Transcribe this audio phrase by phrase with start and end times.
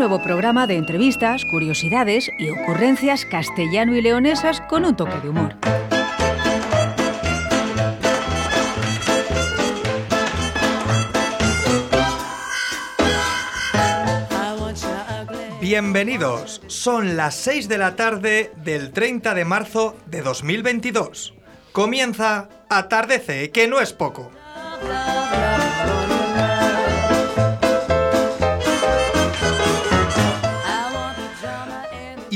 [0.00, 5.56] Nuevo programa de entrevistas, curiosidades y ocurrencias castellano y leonesas con un toque de humor.
[15.60, 21.34] Bienvenidos, son las 6 de la tarde del 30 de marzo de 2022.
[21.72, 24.30] Comienza Atardece, que no es poco.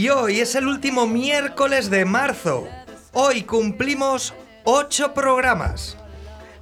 [0.05, 2.69] Y hoy es el último miércoles de marzo.
[3.15, 5.97] Hoy cumplimos 8 programas.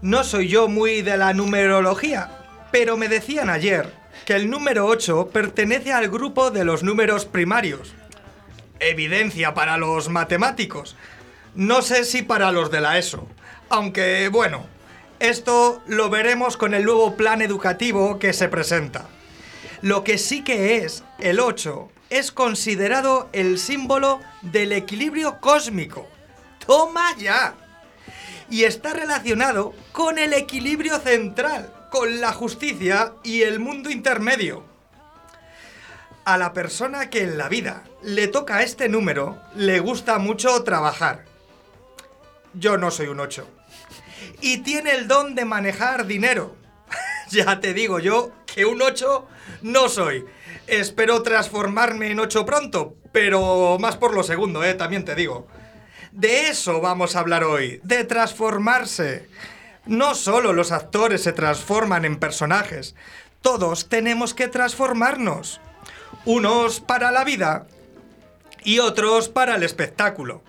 [0.00, 2.30] No soy yo muy de la numerología,
[2.70, 3.92] pero me decían ayer
[4.26, 7.94] que el número 8 pertenece al grupo de los números primarios.
[8.78, 10.94] Evidencia para los matemáticos.
[11.56, 13.26] No sé si para los de la ESO.
[13.70, 14.66] Aunque, bueno,
[15.18, 19.08] esto lo veremos con el nuevo plan educativo que se presenta.
[19.80, 26.06] Lo que sí que es, el 8, es considerado el símbolo del equilibrio cósmico.
[26.66, 27.54] ¡Toma ya!
[28.50, 34.62] Y está relacionado con el equilibrio central, con la justicia y el mundo intermedio.
[36.26, 41.24] A la persona que en la vida le toca este número, le gusta mucho trabajar.
[42.52, 43.48] Yo no soy un 8.
[44.42, 46.54] Y tiene el don de manejar dinero.
[47.30, 49.28] ya te digo yo que un 8
[49.62, 50.24] no soy.
[50.66, 55.46] Espero transformarme en 8 pronto, pero más por lo segundo, eh, también te digo.
[56.12, 59.28] De eso vamos a hablar hoy, de transformarse.
[59.86, 62.94] No solo los actores se transforman en personajes,
[63.40, 65.60] todos tenemos que transformarnos.
[66.24, 67.66] Unos para la vida
[68.62, 70.42] y otros para el espectáculo.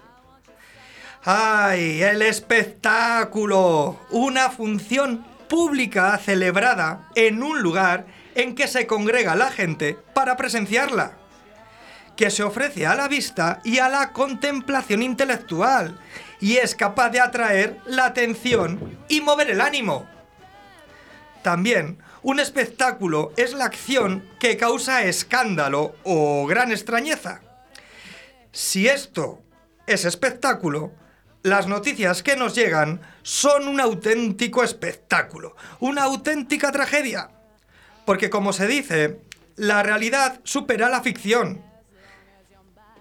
[1.23, 3.99] ¡Ay, el espectáculo!
[4.11, 11.17] Una función pública celebrada en un lugar en que se congrega la gente para presenciarla,
[12.15, 15.99] que se ofrece a la vista y a la contemplación intelectual
[16.39, 20.07] y es capaz de atraer la atención y mover el ánimo.
[21.41, 27.41] También, un espectáculo es la acción que causa escándalo o gran extrañeza.
[28.51, 29.41] Si esto
[29.87, 30.93] es espectáculo,
[31.43, 37.29] las noticias que nos llegan son un auténtico espectáculo, una auténtica tragedia.
[38.05, 39.19] Porque como se dice,
[39.55, 41.61] la realidad supera la ficción.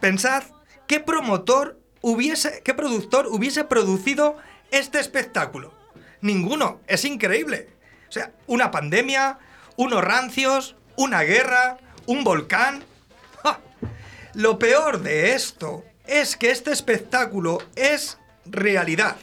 [0.01, 0.45] Pensad
[0.87, 4.37] qué promotor hubiese, qué productor hubiese producido
[4.71, 5.73] este espectáculo.
[6.21, 7.69] Ninguno, es increíble.
[8.09, 9.39] O sea, una pandemia,
[9.77, 12.85] unos rancios, una guerra, un volcán.
[14.35, 19.17] Lo peor de esto es que este espectáculo es realidad.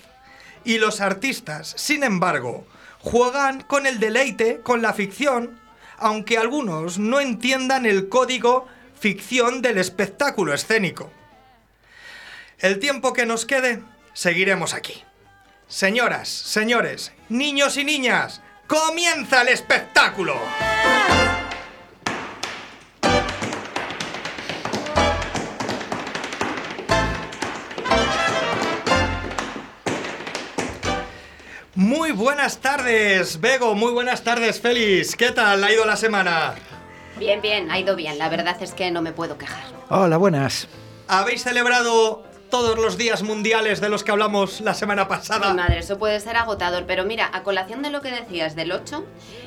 [0.63, 2.65] Y los artistas, sin embargo,
[2.99, 5.59] juegan con el deleite, con la ficción,
[5.99, 8.67] aunque algunos no entiendan el código
[8.99, 11.11] ficción del espectáculo escénico.
[12.59, 13.81] El tiempo que nos quede,
[14.13, 15.03] seguiremos aquí.
[15.67, 20.35] Señoras, señores, niños y niñas, comienza el espectáculo.
[31.79, 35.15] Muy buenas tardes, Bego, muy buenas tardes, Félix.
[35.15, 36.55] ¿Qué tal ha ido la semana?
[37.17, 38.17] Bien, bien, ha ido bien.
[38.17, 39.63] La verdad es que no me puedo quejar.
[39.87, 40.67] Hola, buenas.
[41.07, 45.49] ¿Habéis celebrado todos los días mundiales de los que hablamos la semana pasada?
[45.49, 46.85] Ay, madre, eso puede ser agotador.
[46.85, 49.05] Pero mira, a colación de lo que decías del 8,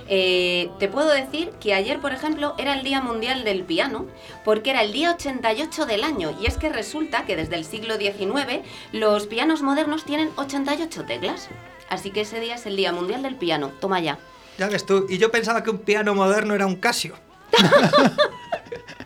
[0.08, 4.06] eh, te puedo decir que ayer, por ejemplo, era el Día Mundial del Piano,
[4.44, 6.36] porque era el día 88 del año.
[6.40, 8.60] Y es que resulta que desde el siglo XIX
[8.92, 11.48] los pianos modernos tienen 88 teclas.
[11.88, 13.70] Así que ese día es el Día Mundial del Piano.
[13.80, 14.18] Toma ya.
[14.58, 17.14] Ya ves tú, y yo pensaba que un piano moderno era un Casio.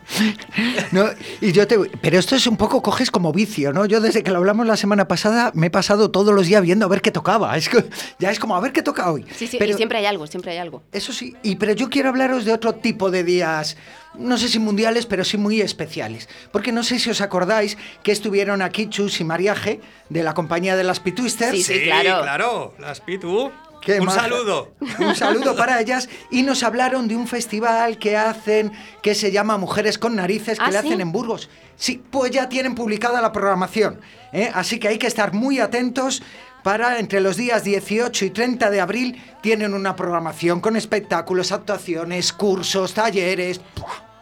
[0.91, 1.05] No,
[1.41, 3.85] y yo te, pero esto es un poco, coges como vicio, ¿no?
[3.85, 6.85] Yo desde que lo hablamos la semana pasada me he pasado todos los días viendo
[6.85, 7.55] a ver qué tocaba.
[7.57, 7.83] Es que,
[8.19, 9.25] ya es como a ver qué toca hoy.
[9.35, 10.83] Sí, sí, pero, y siempre hay algo, siempre hay algo.
[10.91, 13.77] Eso sí, y, pero yo quiero hablaros de otro tipo de días,
[14.15, 16.29] no sé si mundiales, pero sí muy especiales.
[16.51, 20.75] Porque no sé si os acordáis que estuvieron aquí Chus y Mariaje de la compañía
[20.75, 21.51] de las Pitwisters.
[21.51, 22.21] Sí, sí, claro.
[22.21, 23.51] claro, las Pitu.
[23.87, 24.19] Qué Un maja.
[24.23, 24.73] saludo.
[24.99, 29.57] Un saludo para ellas y nos hablaron de un festival que hacen que se llama
[29.57, 30.87] Mujeres con Narices que ¿Ah, le sí?
[30.87, 31.49] hacen en Burgos.
[31.77, 34.01] Sí, pues ya tienen publicada la programación,
[34.33, 34.51] ¿eh?
[34.53, 36.21] así que hay que estar muy atentos
[36.63, 42.33] para entre los días 18 y 30 de abril tienen una programación con espectáculos, actuaciones,
[42.33, 43.61] cursos, talleres.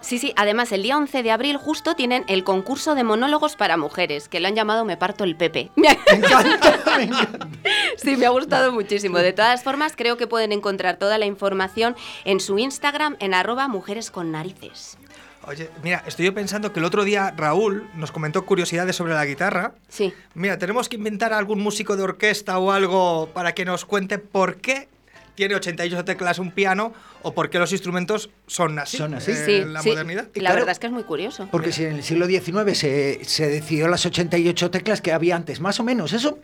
[0.01, 3.75] Sí, sí, además el día 11 de abril justo tienen el concurso de monólogos para
[3.77, 5.71] mujeres, que lo han llamado Me parto el Pepe.
[5.75, 7.47] Me encanta, me encanta.
[7.97, 9.17] Sí, me ha gustado muchísimo.
[9.19, 13.67] De todas formas, creo que pueden encontrar toda la información en su Instagram en arroba
[13.67, 14.97] mujeres con narices.
[15.47, 19.25] Oye, mira, estoy yo pensando que el otro día Raúl nos comentó curiosidades sobre la
[19.25, 19.75] guitarra.
[19.89, 20.11] Sí.
[20.33, 24.55] Mira, tenemos que inventar algún músico de orquesta o algo para que nos cuente por
[24.55, 24.87] qué
[25.35, 29.31] tiene 88 teclas un piano o por qué los instrumentos son así, Son así.
[29.31, 29.89] eh, sí, en la sí.
[29.89, 30.27] modernidad.
[30.33, 31.47] La claro, verdad es que es muy curioso.
[31.51, 35.59] Porque si en el siglo XIX se, se decidió las 88 teclas que había antes,
[35.59, 36.39] más o menos, eso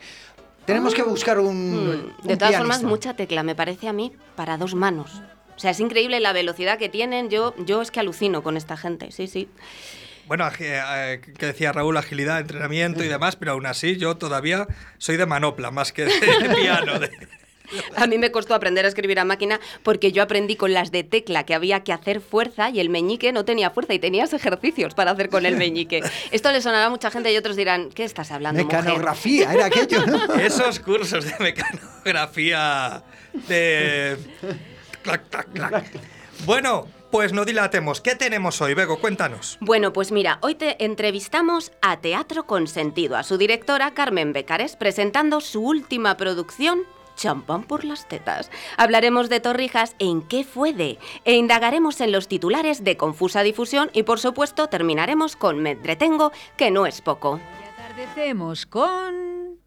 [0.66, 1.72] tenemos que buscar un.
[1.72, 1.88] Mm,
[2.22, 2.86] un De todas formas, pianista.
[2.88, 5.22] mucha tecla, me parece a mí, para dos manos.
[5.56, 7.28] O sea, es increíble la velocidad que tienen.
[7.30, 9.48] Yo, yo es que alucino con esta gente, sí, sí.
[10.26, 14.66] Bueno, eh, que decía Raúl, agilidad, entrenamiento y demás, pero aún así yo todavía
[14.98, 16.10] soy de manopla más que de,
[16.60, 16.98] piano.
[17.00, 17.10] de-
[17.96, 21.04] A mí me costó aprender a escribir a máquina porque yo aprendí con las de
[21.04, 24.94] tecla que había que hacer fuerza y el meñique no tenía fuerza y tenías ejercicios
[24.94, 26.02] para hacer con el meñique.
[26.30, 28.80] Esto le sonará a mucha gente y otros dirán, ¿qué estás hablando, mujer?
[28.80, 30.34] Mecanografía, era aquello, ¿no?
[30.40, 33.02] Esos cursos de mecanografía
[33.48, 34.16] de...
[35.02, 35.84] clac, clac, clac.
[36.44, 38.00] Bueno, pues no dilatemos.
[38.00, 38.98] ¿Qué tenemos hoy, Bego?
[38.98, 39.58] Cuéntanos.
[39.60, 45.42] Bueno, pues mira, hoy te entrevistamos a Teatro Consentido, a su directora Carmen Becares, presentando
[45.42, 46.80] su última producción,
[47.22, 48.50] Champán por las tetas.
[48.76, 53.90] Hablaremos de Torrijas en qué fue de, e indagaremos en los titulares de confusa difusión
[53.92, 57.38] y por supuesto terminaremos con Me entretengo, que no es poco.
[57.38, 59.60] Y atardecemos con...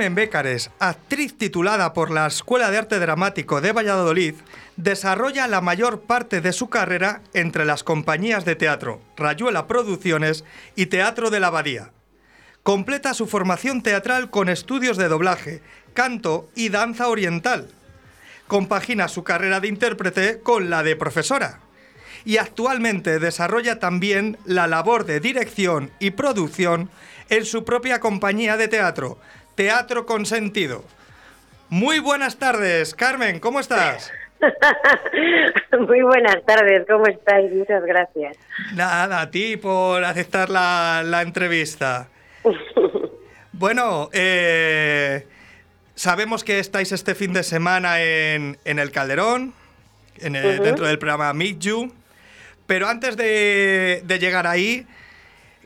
[0.00, 4.34] Carmen Bécares, actriz titulada por la Escuela de Arte Dramático de Valladolid,
[4.76, 10.42] desarrolla la mayor parte de su carrera entre las compañías de teatro Rayuela Producciones
[10.74, 11.90] y Teatro de la Abadía.
[12.62, 15.60] Completa su formación teatral con estudios de doblaje,
[15.92, 17.68] canto y danza oriental.
[18.46, 21.60] Compagina su carrera de intérprete con la de profesora.
[22.24, 26.88] Y actualmente desarrolla también la labor de dirección y producción
[27.30, 29.18] en su propia compañía de teatro,
[29.54, 30.84] Teatro Consentido.
[31.68, 34.12] Muy buenas tardes, Carmen, ¿cómo estás?
[35.86, 37.52] Muy buenas tardes, ¿cómo estáis?
[37.52, 38.36] Muchas gracias.
[38.74, 42.08] Nada, a ti por aceptar la, la entrevista.
[43.52, 45.26] Bueno, eh,
[45.94, 49.52] sabemos que estáis este fin de semana en, en el Calderón,
[50.16, 50.62] en el- Ujú.
[50.64, 51.92] dentro del programa Meet You,
[52.66, 54.86] pero antes de, de llegar ahí,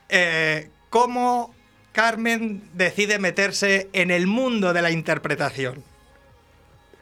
[0.09, 1.54] eh, ¿cómo
[1.95, 5.83] Carmen decide meterse en el mundo de la interpretación?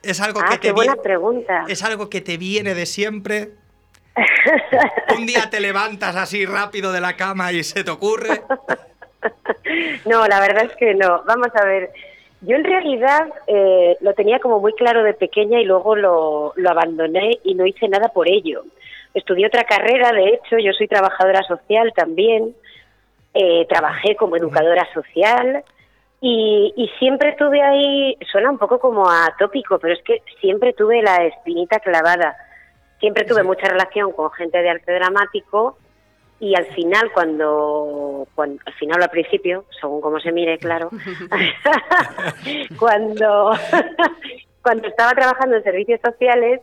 [0.03, 1.65] ¿Es algo Ah, que qué te buena pregunta.
[1.67, 3.51] ¿Es algo que te viene de siempre?
[5.17, 8.43] Un día te levantas así rápido de la cama y se te ocurre.
[10.05, 11.23] No, la verdad es que no.
[11.25, 11.91] Vamos a ver,
[12.41, 16.71] yo en realidad eh, lo tenía como muy claro de pequeña y luego lo, lo
[16.71, 18.65] abandoné y no hice nada por ello.
[19.15, 22.57] Estudié otra carrera, de hecho, yo soy trabajadora social también,
[23.35, 25.65] eh, trabajé como educadora social
[26.21, 31.03] y, y siempre tuve ahí, suena un poco como atópico, pero es que siempre tuve
[31.03, 32.37] la espinita clavada.
[33.01, 35.77] Siempre tuve mucha relación con gente de arte dramático
[36.43, 40.91] y al final cuando, cuando al final o al principio según como se mire claro
[42.81, 43.53] cuando
[44.63, 46.61] cuando estaba trabajando en servicios sociales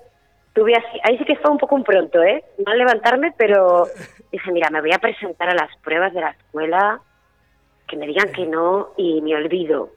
[1.03, 2.43] ahí sí que fue un poco un pronto, ¿eh?
[2.65, 3.87] No levantarme, pero
[4.31, 7.01] dije, mira, me voy a presentar a las pruebas de la escuela,
[7.87, 9.89] que me digan que no y me olvido.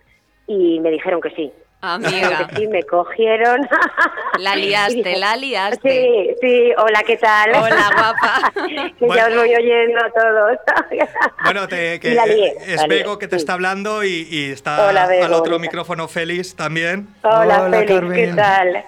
[0.47, 1.52] Y me dijeron que sí.
[1.85, 3.69] Amiga, sí, me cogieron.
[4.39, 5.91] la liaste, dije, la liaste.
[5.91, 7.51] Sí, sí, hola, ¿qué tal?
[7.51, 8.53] Hola, guapa.
[8.99, 9.15] que Bueno.
[9.17, 10.59] ya os voy oyendo a todos.
[11.45, 13.41] Bueno, te- que, la lié, eh, es la lié, Bego que te sí.
[13.43, 15.59] está hablando y, y está Hola, Bego, al otro bonita.
[15.71, 17.09] micrófono Félix también.
[17.23, 18.37] Hola, Hola, Félix, ¿qué Carmen.
[18.37, 18.85] tal?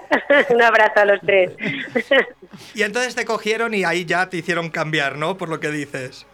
[0.50, 1.50] Un abrazo a los tres.
[2.74, 5.36] Y entonces te cogieron y ahí ya te hicieron cambiar, ¿no?
[5.36, 6.26] Por lo que dices.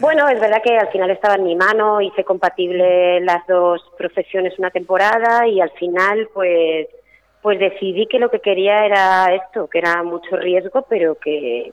[0.00, 4.58] Bueno, es verdad que al final estaba en mi mano, hice compatible las dos profesiones
[4.58, 6.88] una temporada y al final pues
[7.42, 11.72] pues decidí que lo que quería era esto, que era mucho riesgo, pero que,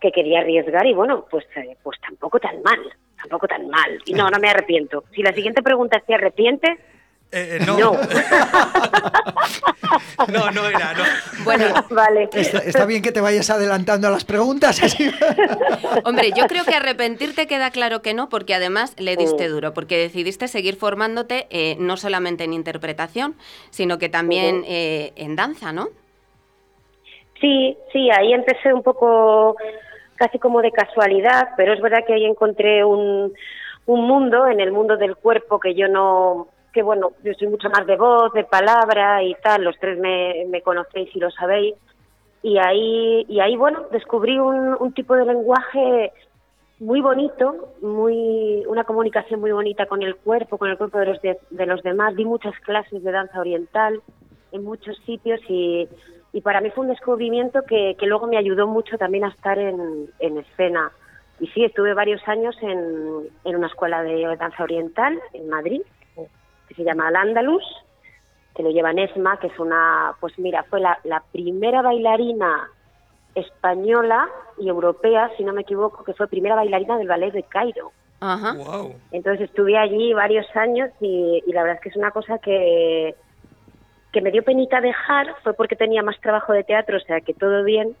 [0.00, 2.80] que quería arriesgar y bueno, pues eh, pues tampoco tan mal,
[3.16, 4.02] tampoco tan mal.
[4.06, 5.04] Y no, no me arrepiento.
[5.12, 6.78] Si la siguiente pregunta es si arrepientes,
[7.32, 7.76] Eh, eh, no.
[7.78, 7.92] No.
[10.28, 11.02] no, no era, no.
[11.44, 12.28] Bueno, vale.
[12.32, 14.82] Está, está bien que te vayas adelantando a las preguntas.
[14.82, 15.10] así.
[16.04, 19.98] hombre, yo creo que arrepentirte queda claro que no, porque además le diste duro, porque
[19.98, 23.34] decidiste seguir formándote eh, no solamente en interpretación,
[23.70, 25.88] sino que también eh, en danza, ¿no?
[27.40, 29.56] Sí, sí, ahí empecé un poco
[30.16, 33.34] casi como de casualidad, pero es verdad que ahí encontré un,
[33.86, 37.70] un mundo, en el mundo del cuerpo que yo no, que bueno, yo soy mucho
[37.70, 41.76] más de voz, de palabra y tal, los tres me, me conocéis y lo sabéis,
[42.42, 46.12] y ahí, y ahí bueno, descubrí un, tipo de lenguaje
[46.78, 51.22] muy bonito, muy una comunicación muy bonita con el cuerpo, con el cuerpo de los
[51.22, 52.14] de, de los demás.
[52.14, 54.02] Di muchas clases de danza oriental
[54.52, 55.88] en muchos sitios y,
[56.34, 59.58] y para mí fue un descubrimiento que, que luego me ayudó mucho también a estar
[59.58, 60.92] en, en escena.
[61.40, 65.80] Y sí, estuve varios años en, en una escuela de danza oriental en Madrid,
[66.68, 67.64] que se llama Al Andalus,
[68.54, 72.70] que lo lleva Nesma, que es una, pues mira, fue la, la primera bailarina
[73.34, 74.28] española
[74.58, 77.92] y europea, si no me equivoco, que fue primera bailarina del ballet de Cairo.
[78.20, 78.54] Ajá.
[78.54, 78.94] Wow.
[79.10, 83.14] Entonces estuve allí varios años y, y la verdad es que es una cosa que,
[84.12, 87.34] que me dio penita dejar, fue porque tenía más trabajo de teatro, o sea que
[87.34, 87.96] todo bien,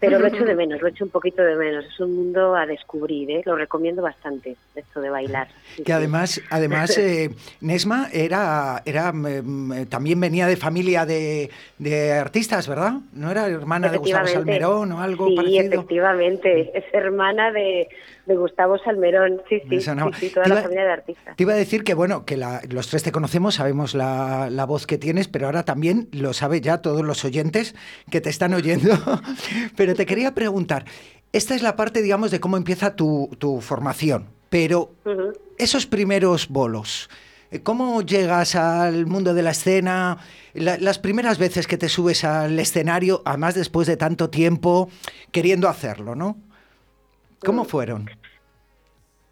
[0.00, 1.84] pero lo echo de menos, lo echo un poquito de menos.
[1.84, 3.42] Es un mundo a descubrir, ¿eh?
[3.44, 5.48] lo recomiendo bastante, esto de bailar.
[5.74, 5.92] Sí, Que sí.
[5.92, 12.68] además, además eh, Nesma era, era mm, eh, también venía de familia de, de artistas,
[12.68, 12.94] ¿verdad?
[13.12, 14.26] ¿No era hermana de Gustavo.
[14.26, 15.74] Salmerón o algo sí, parecido?
[15.74, 17.88] efectivamente, es hermana de,
[18.26, 19.90] de Gustavo Salmerón, sí, sí, sí,
[20.20, 21.36] sí, toda la familia de artistas.
[21.36, 24.64] Te iba a decir que, bueno, que la- los tres te conocemos, sabemos la, la
[24.66, 27.74] voz que tienes, pero ahora también lo sabe ya todos los oyentes
[28.10, 28.90] que te están oyendo.
[29.76, 30.84] pero te quería preguntar,
[31.32, 34.92] esta es la parte, digamos, de cómo empieza tu, tu formación, pero
[35.58, 37.08] esos primeros bolos,
[37.50, 40.18] eh, ¿cómo llegas al mundo de la escena?
[40.52, 44.88] La- las primeras veces que te subes al escenario, además después de tanto tiempo
[45.30, 46.38] queriendo hacerlo, ¿no?
[47.44, 47.66] ¿Cómo Mm.
[47.66, 48.06] fueron?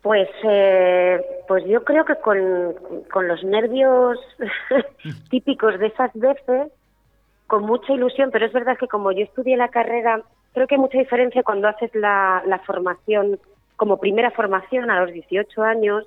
[0.02, 1.18] Pues, eh,
[1.48, 2.74] pues yo creo que con,
[3.10, 4.18] con los nervios
[5.30, 6.70] típicos de esas veces,
[7.46, 10.80] con mucha ilusión, pero es verdad que como yo estudié la carrera, creo que hay
[10.80, 13.38] mucha diferencia cuando haces la, la formación
[13.76, 16.06] como primera formación a los 18 años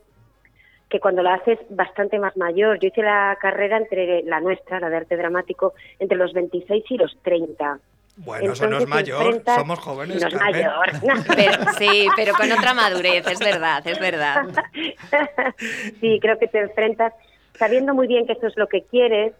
[0.89, 2.79] que cuando la haces bastante más mayor.
[2.79, 6.97] Yo hice la carrera entre la nuestra, la de arte dramático, entre los 26 y
[6.97, 7.79] los 30.
[8.17, 10.19] Bueno, eso no es mayor, somos jóvenes.
[10.21, 10.65] No es Carmen.
[10.65, 11.25] mayor.
[11.35, 14.47] Pero- sí, pero con otra madurez, es verdad, es verdad.
[16.01, 17.13] sí, creo que te enfrentas
[17.57, 19.33] sabiendo muy bien que esto es lo que quieres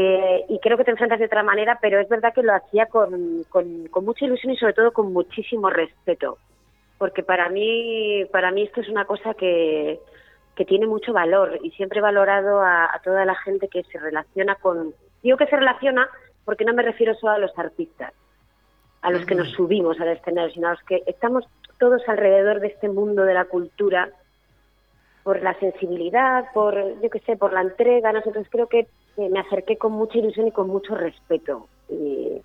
[0.49, 3.45] y creo que te enfrentas de otra manera, pero es verdad que lo hacía con,
[3.49, 6.39] con, con mucha ilusión y sobre todo con muchísimo respeto,
[6.99, 9.99] porque para mí, para mí esto es una cosa que,
[10.55, 13.99] que tiene mucho valor y siempre he valorado a, a toda la gente que se
[13.99, 14.95] relaciona con...
[15.23, 16.09] Digo que se relaciona
[16.49, 18.15] porque no me refiero solo a los artistas,
[19.03, 21.45] a los que nos subimos al escenario, sino a los que estamos
[21.79, 24.09] todos alrededor de este mundo de la cultura
[25.25, 28.13] por la sensibilidad, por, yo qué sé, por la entrega.
[28.13, 28.21] ¿no?
[28.25, 28.87] Entonces creo que
[29.19, 31.69] me acerqué con mucha ilusión y con mucho respeto.
[31.91, 32.41] Y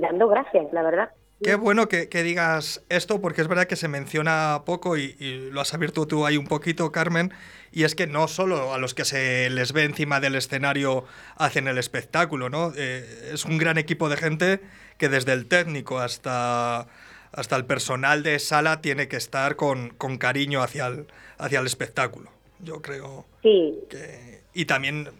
[0.00, 1.10] dando gracias, la verdad.
[1.42, 5.50] Qué bueno que, que digas esto, porque es verdad que se menciona poco y, y
[5.50, 7.32] lo has abierto tú ahí un poquito, Carmen,
[7.72, 11.04] y es que no solo a los que se les ve encima del escenario
[11.36, 12.72] hacen el espectáculo, ¿no?
[12.76, 14.60] Eh, es un gran equipo de gente
[14.96, 16.86] que desde el técnico hasta,
[17.32, 21.66] hasta el personal de sala tiene que estar con, con cariño hacia el, hacia el
[21.66, 22.30] espectáculo.
[22.60, 24.42] Yo creo Sí, que...
[24.54, 25.10] Y también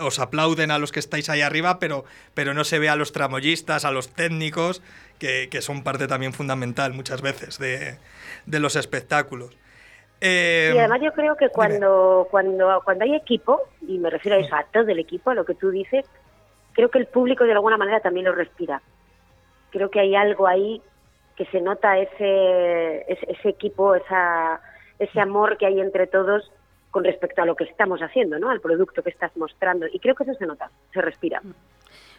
[0.00, 2.04] os aplauden a los que estáis ahí arriba, pero,
[2.34, 4.82] pero no se ve a los tramoyistas, a los técnicos,
[5.18, 7.98] que, que son parte también fundamental muchas veces de,
[8.46, 9.56] de los espectáculos.
[10.20, 14.40] Eh, y además yo creo que cuando, cuando, cuando hay equipo, y me refiero a
[14.40, 16.06] eso, a todo el equipo, a lo que tú dices,
[16.72, 18.80] creo que el público de alguna manera también lo respira.
[19.70, 20.80] Creo que hay algo ahí
[21.36, 24.60] que se nota ese, ese, ese equipo, esa,
[24.98, 26.50] ese amor que hay entre todos
[26.94, 28.50] con respecto a lo que estamos haciendo, ¿no?
[28.50, 29.84] Al producto que estás mostrando.
[29.92, 31.42] Y creo que eso se nota, se respira.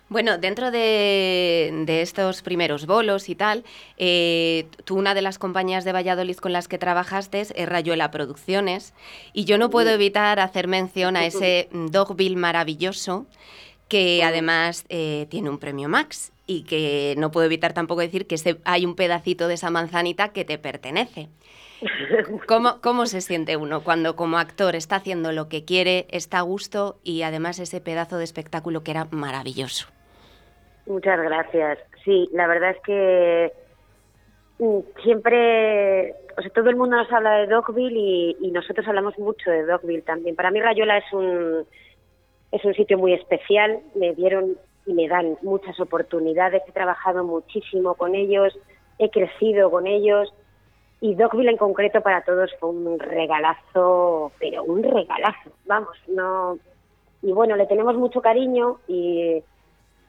[0.10, 3.63] Bueno, dentro de, de estos primeros bolos y tal,
[3.98, 8.94] eh, tú una de las compañías de Valladolid con las que trabajaste es Rayuela Producciones
[9.32, 13.27] y yo no puedo evitar hacer mención a ese Dogville maravilloso
[13.88, 18.36] que además eh, tiene un premio Max y que no puedo evitar tampoco decir que
[18.36, 21.29] ese- hay un pedacito de esa manzanita que te pertenece.
[22.48, 26.42] ¿Cómo, ¿Cómo se siente uno cuando como actor está haciendo lo que quiere, está a
[26.42, 29.88] gusto y además ese pedazo de espectáculo que era maravilloso?
[30.86, 31.80] Muchas gracias.
[32.04, 33.54] Sí, la verdad es que
[34.60, 39.18] mm, siempre, o sea, todo el mundo nos habla de Dogville y, y nosotros hablamos
[39.18, 40.36] mucho de Dogville también.
[40.36, 41.65] Para mí Rayuela es un
[42.51, 43.80] es un sitio muy especial.
[43.96, 46.62] Me dieron y me dan muchas oportunidades.
[46.68, 48.58] He trabajado muchísimo con ellos,
[49.00, 50.34] he crecido con ellos
[51.01, 55.51] y Dogville en concreto para todos fue un regalazo, pero un regalazo.
[55.65, 56.57] Vamos, no.
[57.21, 59.43] Y bueno, le tenemos mucho cariño y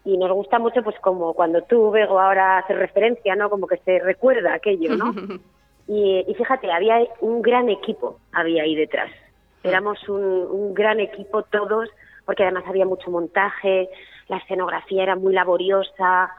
[0.06, 3.76] y nos gusta mucho pues como cuando tú Bego ahora haces referencia no como que
[3.78, 5.12] se recuerda aquello no
[5.88, 9.10] y, y fíjate había un gran equipo había ahí detrás
[9.64, 11.88] éramos un, un gran equipo todos
[12.24, 13.90] porque además había mucho montaje
[14.28, 16.32] la escenografía era muy laboriosa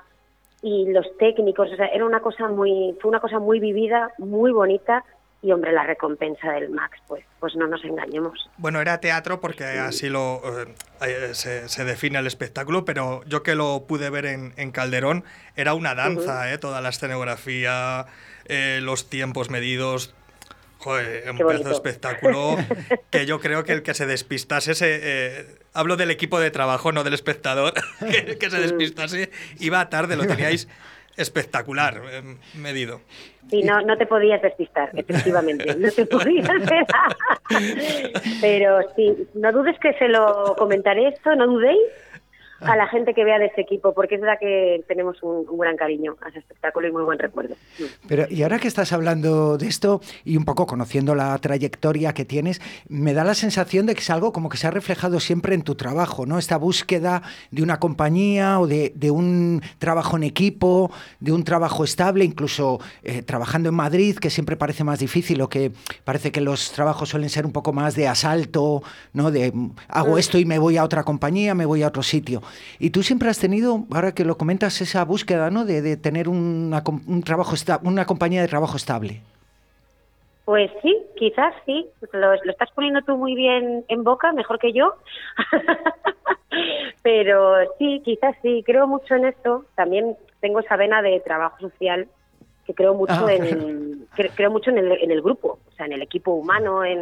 [0.68, 4.52] y los técnicos o sea era una cosa muy fue una cosa muy vivida muy
[4.52, 5.04] bonita
[5.42, 8.50] y hombre la recompensa del Max pues pues no nos engañemos.
[8.58, 13.44] Bueno, era teatro porque así lo eh, eh, se, se define el espectáculo, pero yo
[13.44, 15.24] que lo pude ver en, en Calderón,
[15.56, 18.08] era una danza, eh, toda la escenografía,
[18.46, 20.14] eh, los tiempos medidos.
[20.80, 22.56] Joder, un pedazo de espectáculo
[23.10, 27.04] que yo creo que el que se despistase, se, hablo del equipo de trabajo, no
[27.04, 29.30] del espectador, que, que se despistase,
[29.60, 30.68] iba tarde, lo teníais
[31.16, 32.22] espectacular, eh,
[32.56, 33.02] medido.
[33.50, 36.50] Sí, no, no te podías despistar, efectivamente, no te podías.
[38.42, 41.80] Pero sí, no dudes que se lo comentaré esto, no dudéis
[42.62, 45.58] a la gente que vea de ese equipo, porque es verdad que tenemos un, un
[45.58, 47.56] gran cariño a ese espectáculo y muy buen recuerdo.
[48.08, 52.26] Pero, y ahora que estás hablando de esto y un poco conociendo la trayectoria que
[52.26, 55.56] tienes, me da la sensación de que es algo como que se ha reflejado siempre
[55.56, 56.40] en tu trabajo, ¿no?
[56.40, 61.84] Esta búsqueda de una compañía o de, de un trabajo en equipo, de un trabajo
[61.84, 65.72] estable, incluso eh, trabajando en Madrid, que siempre parece más difícil o que
[66.04, 68.82] parece que los trabajos suelen ser un poco más de asalto,
[69.14, 69.32] ¿no?
[69.32, 72.42] De mm, hago esto y me voy a otra compañía, me voy a otro sitio.
[72.80, 75.66] Y tú siempre has tenido, ahora que lo comentas, esa búsqueda, ¿no?
[75.66, 79.22] De, de tener una, un trabajo una compañía de trabajo estable.
[80.46, 84.72] Pues sí, quizás sí, lo, lo estás poniendo tú muy bien en boca, mejor que
[84.72, 84.96] yo.
[87.04, 89.66] Pero sí, quizás sí, creo mucho en esto.
[89.76, 92.08] También tengo esa vena de trabajo social
[92.66, 95.86] que creo mucho Ah, en cre- creo mucho en el, en el grupo, o sea,
[95.86, 97.00] en el equipo humano, en,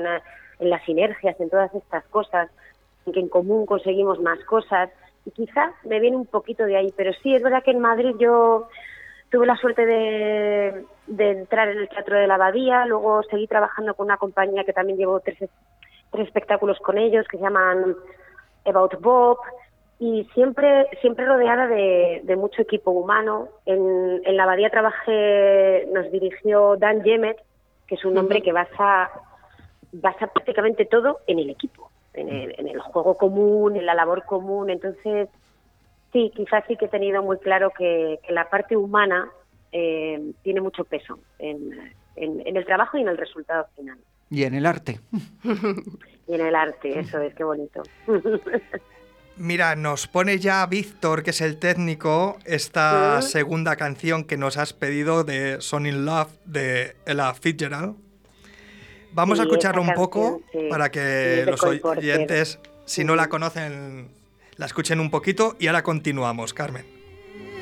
[0.59, 2.49] en las sinergias, en todas estas cosas,
[3.07, 4.89] en que en común conseguimos más cosas.
[5.25, 8.15] Y quizás me viene un poquito de ahí, pero sí, es verdad que en Madrid
[8.19, 8.67] yo
[9.31, 13.95] tuve la suerte de, de entrar en el Teatro de la Abadía, luego seguí trabajando
[13.95, 15.37] con una compañía que también llevo tres,
[16.11, 17.95] tres espectáculos con ellos, que se llaman
[18.65, 19.39] About Bob,
[19.97, 23.47] y siempre siempre rodeada de, de mucho equipo humano.
[23.65, 27.37] En, en la Abadía trabajé, nos dirigió Dan Yemet,
[27.87, 29.09] que es un hombre que basa,
[29.91, 34.23] basa prácticamente todo en el equipo, en el, en el juego común, en la labor
[34.25, 35.29] común, entonces
[36.13, 39.29] Sí, quizás sí que he tenido muy claro que, que la parte humana
[39.73, 41.71] eh, tiene mucho peso en,
[42.15, 43.97] en- en el trabajo y en el resultado final.
[44.29, 45.01] Y en el arte.
[46.27, 47.83] Y en el arte, eso es, qué bonito.
[49.37, 53.31] Mira, nos pone ya Víctor, que es el técnico, esta Sí.
[53.33, 57.95] segunda canción que nos has pedido de Son in Love de Ella Fitzgerald.
[59.15, 60.69] Vamos a escucharlo un poco canción, sí.
[60.69, 64.09] para que los oyentes, si no la conocen,
[64.57, 66.85] la escuchen un poquito y ahora continuamos, Carmen.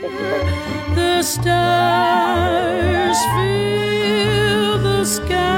[0.02, 0.96] Estupendo.
[0.96, 5.53] The stars fill the sky.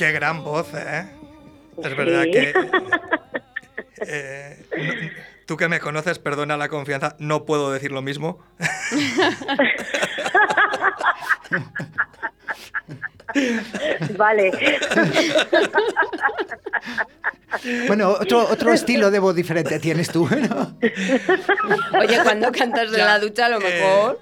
[0.00, 1.04] Qué gran voz, ¿eh?
[1.84, 2.30] Es verdad Sí.
[2.30, 2.54] que...
[4.06, 4.94] eh, no-
[5.44, 8.42] tú que me conoces, perdona la confianza, no puedo decir lo mismo.
[14.16, 14.50] Vale.
[17.86, 20.76] Bueno, otro, otro estilo de voz diferente tienes tú, ¿no?
[21.98, 24.20] Oye, cuando cantas de Ya, la ducha, a lo eh, mejor.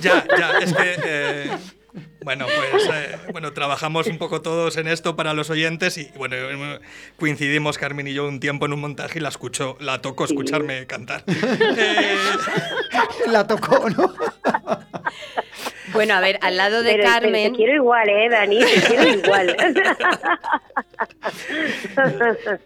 [0.00, 0.96] Ya, ya, es que.
[1.04, 1.50] eh,
[2.26, 6.34] bueno, pues eh, bueno, trabajamos un poco todos en esto para los oyentes y bueno,
[7.20, 10.86] coincidimos Carmen y yo un tiempo en un montaje y la escucho, la toco escucharme
[10.88, 11.22] cantar.
[11.78, 12.16] Eh,
[13.28, 14.12] La tocó, ¿no?
[15.92, 17.52] Bueno, a ver, al lado de Pero- pero Carmen.
[17.52, 18.58] te quiero igual, ¿eh, Dani?
[18.58, 19.56] Te quiero igual.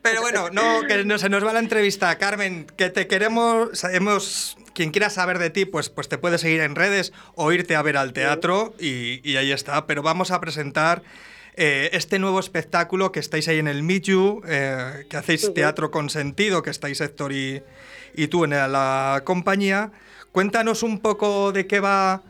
[0.02, 2.16] Pero bueno, no, que no se nos va la entrevista.
[2.18, 6.62] Carmen, que te queremos, sabemos, quien quiera saber de ti, pues, pues te puede seguir
[6.62, 9.86] en redes o irte a ver al teatro y, y ahí está.
[9.86, 11.02] Pero vamos a presentar
[11.54, 15.90] eh, este nuevo espectáculo que estáis ahí en el Meet You, eh, que hacéis teatro
[15.90, 17.62] con sentido, que estáis Héctor y,
[18.14, 19.92] y tú en la compañía.
[20.32, 22.22] Cuéntanos un poco de qué va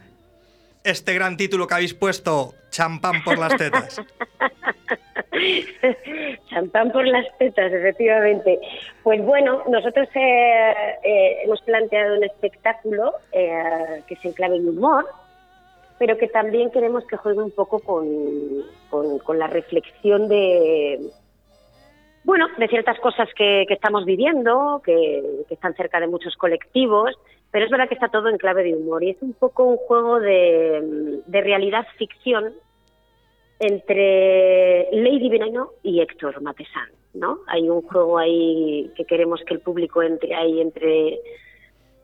[0.84, 4.00] este gran título que habéis puesto, Champán por las tetas.
[6.48, 8.58] Champán por las tetas, efectivamente.
[9.02, 10.72] Pues bueno, nosotros eh,
[11.04, 15.06] eh, hemos planteado un espectáculo eh, que es en clave de humor,
[15.98, 18.06] pero que también queremos que juegue un poco con,
[18.90, 20.98] con- la reflexión de,
[22.24, 27.14] bueno, de ciertas cosas que, que estamos viviendo, que están cerca de muchos colectivos,
[27.50, 29.76] pero es verdad que está todo en clave de humor y es un poco un
[29.76, 32.54] juego de, de realidad ficción
[33.58, 37.40] entre Lady Veneno y Héctor Matesan, ¿no?
[37.46, 41.20] Hay un juego ahí que queremos que el público entre ahí entre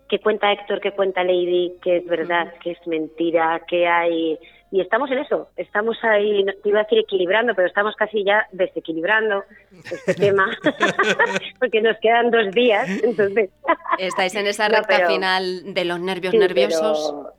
[0.09, 4.38] qué cuenta Héctor, qué cuenta Lady, qué es verdad, qué es mentira, qué hay
[4.70, 8.24] y estamos en eso, estamos ahí, no- te iba a decir equilibrando, pero estamos casi
[8.24, 9.44] ya desequilibrando
[9.85, 10.46] este tema,
[11.59, 13.50] porque nos quedan dos días, entonces
[13.98, 17.12] Estáis en esa No, recta pero- final de los nervios Sí, nerviosos.
[17.14, 17.33] pero-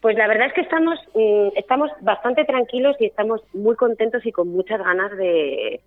[0.00, 4.32] Pues la verdad es que estamos, mm, estamos bastante tranquilos y estamos muy contentos y
[4.32, 5.80] con muchas ganas de,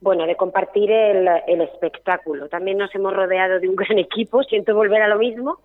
[0.00, 2.48] bueno, de compartir el, el espectáculo.
[2.48, 5.58] También nos hemos rodeado de un gran equipo, siento volver a lo mismo,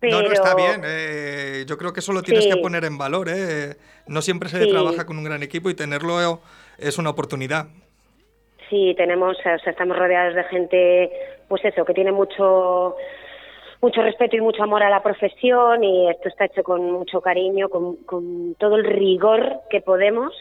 [0.00, 0.80] pero No, no, está bien.
[0.84, 2.50] eh, yo creo que eso lo tienes Sí.
[2.50, 3.28] que poner en valor.
[3.30, 3.76] eh.
[4.06, 4.70] No siempre se Sí.
[4.70, 6.40] trabaja con un gran equipo y tenerlo
[6.78, 7.66] es una oportunidad.
[8.68, 11.10] Sí, tenemos, o sea, estamos rodeados de gente,
[11.48, 12.96] pues eso, que tiene mucho
[13.82, 17.70] mucho respeto y mucho amor a la profesión y esto está hecho con mucho cariño,
[17.70, 20.34] con, con todo el rigor que podemos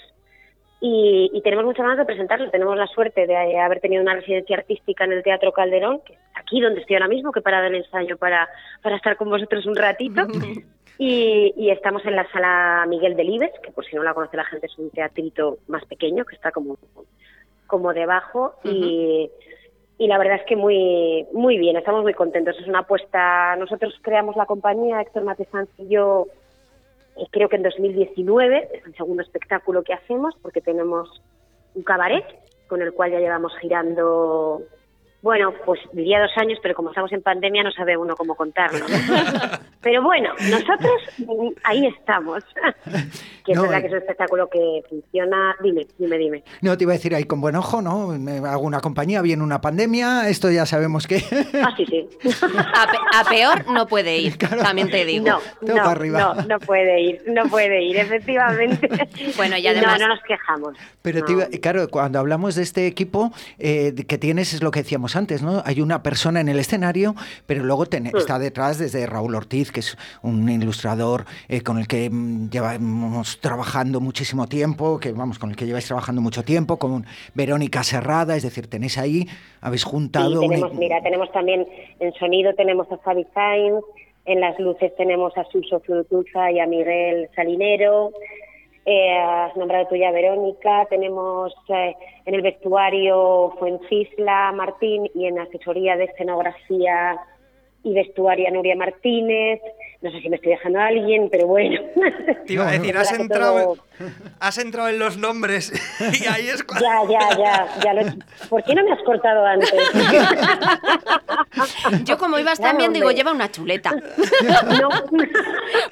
[0.82, 2.50] y, y tenemos muchas ganas de presentarlo.
[2.50, 6.20] Tenemos la suerte de haber tenido una residencia artística en el Teatro Calderón, que es
[6.36, 8.48] aquí donde estoy ahora mismo, que he parado el ensayo para,
[8.82, 10.26] para estar con vosotros un ratito.
[11.02, 14.44] Y, y estamos en la sala Miguel Delibes, que por si no la conoce la
[14.44, 16.78] gente es un teatrito más pequeño, que está como
[17.68, 19.30] como debajo y,
[19.98, 22.58] y la verdad es que muy muy bien, estamos muy contentos.
[22.60, 26.39] Es una apuesta, nosotros creamos la compañía, Héctor Matesanz y yo, eh,
[27.32, 31.22] creo que en 2019, es el segundo espectáculo que hacemos porque tenemos
[31.76, 32.26] un cabaret
[32.68, 34.64] con el cual ya llevamos girando,
[35.22, 38.80] bueno, pues diría dos años, pero como estamos en pandemia no sabe uno cómo contarlo.
[38.88, 38.96] ¿no?
[39.82, 40.92] Pero bueno, nosotros
[41.64, 42.44] ahí estamos.
[43.46, 43.82] que es No, verdad eh.
[43.84, 45.56] que es un espectáculo que funciona.
[45.64, 46.44] Dime, dime, dime.
[46.62, 48.08] No te iba a decir ahí con buen ojo, ¿no?
[48.10, 51.18] Me hago una compañía, viene una pandemia, esto ya sabemos que...
[51.64, 52.08] Ah, sí, sí.
[52.74, 54.62] A, pe- a peor no puede ir, Claro.
[54.64, 55.26] también te digo.
[55.26, 56.20] No, Todo no, para arriba.
[56.36, 58.90] no, no puede ir, no puede ir, efectivamente.
[59.38, 60.78] Bueno, y además- No, no nos quejamos.
[61.02, 64.80] Pero te iba- claro, cuando hablamos de este equipo eh, que tienes, es lo que
[64.84, 65.62] decíamos antes, ¿no?
[65.66, 69.80] Hay una persona en el escenario, pero luego ten- está detrás desde Raúl Ortiz, que
[69.82, 75.50] es un ilustrador eh, con el que mm, llevamos trabajando muchísimo tiempo, que vamos, con
[75.52, 79.28] el que lleváis trabajando mucho tiempo, con Verónica Serrada, es decir, tenéis ahí,
[79.62, 80.42] habéis juntado...
[80.42, 81.68] un- tenemos, mira, tenemos también
[82.00, 83.84] en sonido tenemos a Fabi Sainz,
[84.26, 88.12] en las luces tenemos a Suso Frutuza y a Miguel Salinero,
[88.86, 95.26] eh, has nombrado tú ya a Verónica, tenemos eh, en el vestuario Fuencisla Martín y
[95.26, 97.20] en asesoría de escenografía
[97.84, 99.62] y vestuario a Nuria Martínez.
[100.02, 101.78] No sé si me estoy dejando a alguien, pero bueno.
[102.48, 103.84] Te iba a decir, has entrado, todo-
[104.40, 105.74] has entrado en los nombres
[106.22, 106.86] y ahí es cuando...
[107.10, 108.02] Ya, ya, ya, ya lo
[108.48, 109.74] ¿Por qué no me has cortado antes?
[112.06, 113.92] Yo como ibas Claro, también digo, lleva una chuleta.
[113.92, 114.90] No.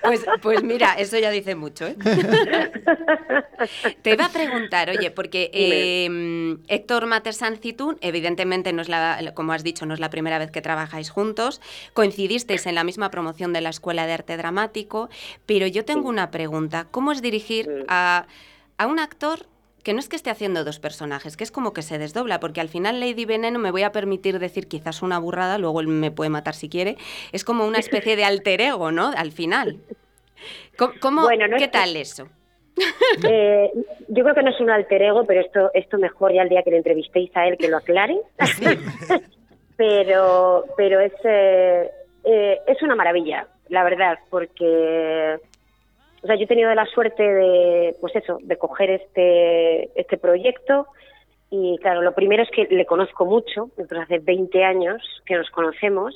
[0.01, 1.95] Pues, pues mira, eso ya dice mucho, ¿eh?
[4.01, 7.07] Te iba a preguntar, oye, porque eh, Héctor
[7.75, 11.09] tú, evidentemente, no es la, como has dicho, no es la primera vez que trabajáis
[11.09, 11.61] juntos,
[11.93, 15.09] coincidisteis en la misma promoción de la Escuela de Arte Dramático,
[15.45, 18.27] pero yo tengo una pregunta, ¿cómo es dirigir a,
[18.77, 19.47] a un actor
[19.83, 22.59] que no es que esté haciendo dos personajes, que es como que se desdobla, porque
[22.59, 26.11] al final Lady Veneno me voy a permitir decir quizás una burrada, luego él me
[26.11, 26.97] puede matar si quiere,
[27.31, 29.11] es como una especie de alter ego, ¿no?
[29.15, 29.77] Al final.
[30.77, 32.27] ¿Cómo, cómo- Bueno, no es ¿Qué que- tal eso?
[33.27, 33.71] Eh,
[34.09, 36.61] yo creo que no es un alter ego, pero esto, esto mejor ya el día
[36.63, 38.17] que le entrevistéis a él que lo aclare.
[39.77, 41.89] pero pero es, eh,
[42.23, 45.39] eh, es una maravilla, la verdad, porque
[46.23, 50.87] o sea, yo he tenido la suerte de, pues eso, de coger este, este proyecto
[51.49, 55.49] y claro, lo primero es que le conozco mucho, nosotros hace 20 años que nos
[55.51, 56.13] conocemos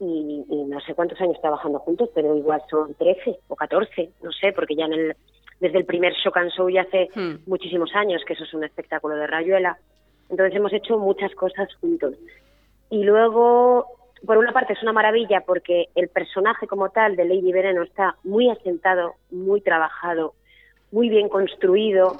[0.00, 4.32] y, y no sé cuántos años trabajando juntos, pero igual son 13 o 14, no
[4.32, 5.16] sé, porque ya en el,
[5.60, 7.36] desde el primer Shock and Show ya hace Hmm.
[7.46, 9.78] muchísimos años que eso es un espectáculo de Rayuela.
[10.28, 12.14] Entonces hemos hecho muchas cosas juntos.
[12.90, 13.86] Y luego,
[14.24, 18.16] por una parte es una maravilla porque el personaje como tal de Lady Veneno está
[18.24, 20.34] muy asentado, muy trabajado,
[20.92, 22.16] muy bien construido.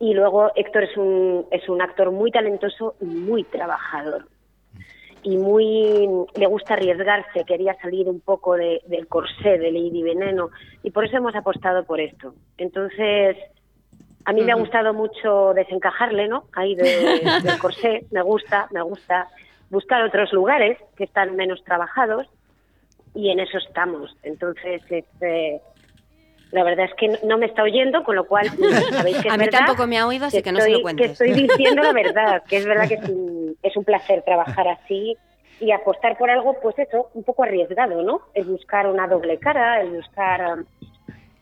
[0.00, 4.26] Y luego Héctor es un, es un actor muy talentoso y muy trabajador.
[5.24, 10.50] Y muy le gusta arriesgarse, quería salir un poco de- del corsé de Lady Veneno.
[10.84, 12.34] Y por eso hemos apostado por esto.
[12.56, 13.36] Entonces,
[14.24, 16.44] a mí me ha gustado mucho desencajarle, ¿no?
[16.52, 19.26] Ahí de- del corsé, me gusta, me gusta
[19.70, 22.26] buscar otros lugares que están menos trabajados
[23.14, 24.14] y en eso estamos.
[24.22, 25.60] Entonces, este,
[26.52, 28.46] la verdad es que no- me está oyendo, con lo cual
[28.90, 30.76] sabéis que es A mí verdad tampoco me ha oído, así que no se lo
[30.78, 31.18] estoy- cuentes.
[31.18, 34.68] Que estoy diciendo la verdad, que es verdad que es un, es un placer trabajar
[34.68, 35.16] así
[35.60, 38.20] y apostar por algo, pues eso, un poco arriesgado, ¿no?
[38.34, 40.64] El buscar una doble cara, el buscar um,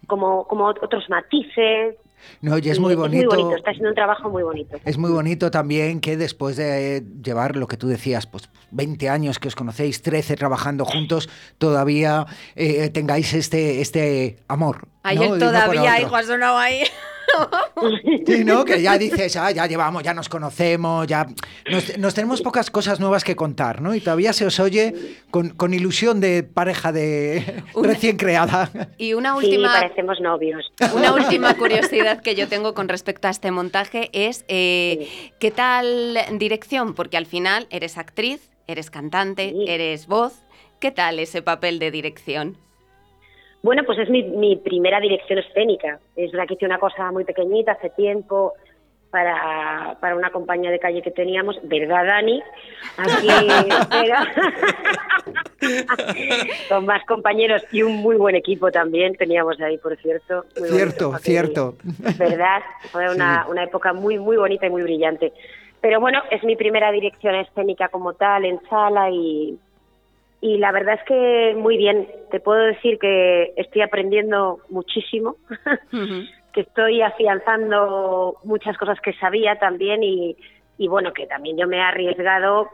[0.06, 1.96] como, como otros matices.
[2.40, 3.28] No, y es muy Es muy bonito.
[3.30, 4.78] bonito, está siendo un trabajo muy bonito.
[4.84, 9.38] Es muy bonito también que después de llevar lo que tú decías, pues 20 años
[9.38, 14.88] que os conocéis, 13 trabajando juntos, todavía eh, tengáis este, este amor.
[15.02, 15.22] Ay, ¿no?
[15.22, 16.82] él de uno por todavía, hijo, ha sonado ahí.
[18.26, 18.64] Sí, ¿no?
[18.64, 21.26] Que ya dices, ah, ya llevamos, ya nos conocemos, ya
[21.70, 23.94] nos, nos tenemos pocas cosas nuevas que contar, ¿no?
[23.94, 24.94] Y todavía se os oye
[25.30, 28.70] con, con ilusión de pareja de Una- recién creada.
[28.98, 30.72] Y una Sí, última, parecemos novios.
[30.94, 36.18] una última curiosidad que yo tengo con respecto a este montaje es eh, ¿qué tal
[36.38, 36.94] dirección?
[36.94, 39.64] Porque al final eres actriz, eres cantante, Sí.
[39.68, 40.32] eres voz.
[40.80, 42.58] ¿Qué tal ese papel de dirección?
[43.66, 45.98] Bueno, pues es mi, mi primera dirección escénica.
[46.14, 48.52] Es verdad que hice una cosa muy pequeñita hace tiempo
[49.10, 52.40] para, para una compañía de calle que teníamos, ¿verdad, Dani?
[52.96, 53.28] Aquí,
[56.68, 60.44] con más compañeros y un muy buen equipo también teníamos ahí, por cierto.
[60.60, 61.74] Muy Cierto, cierto.
[62.18, 62.62] ¿Verdad?
[62.92, 65.32] Fue una, una época muy, muy bonita y muy brillante.
[65.80, 69.58] Pero bueno, es mi primera dirección escénica como tal, en sala y,
[70.46, 72.08] y la verdad es que muy bien.
[72.30, 75.36] Te puedo decir que estoy aprendiendo muchísimo,
[76.52, 80.36] que estoy afianzando muchas cosas que sabía también y,
[80.78, 82.68] y bueno, que también yo me he arriesgado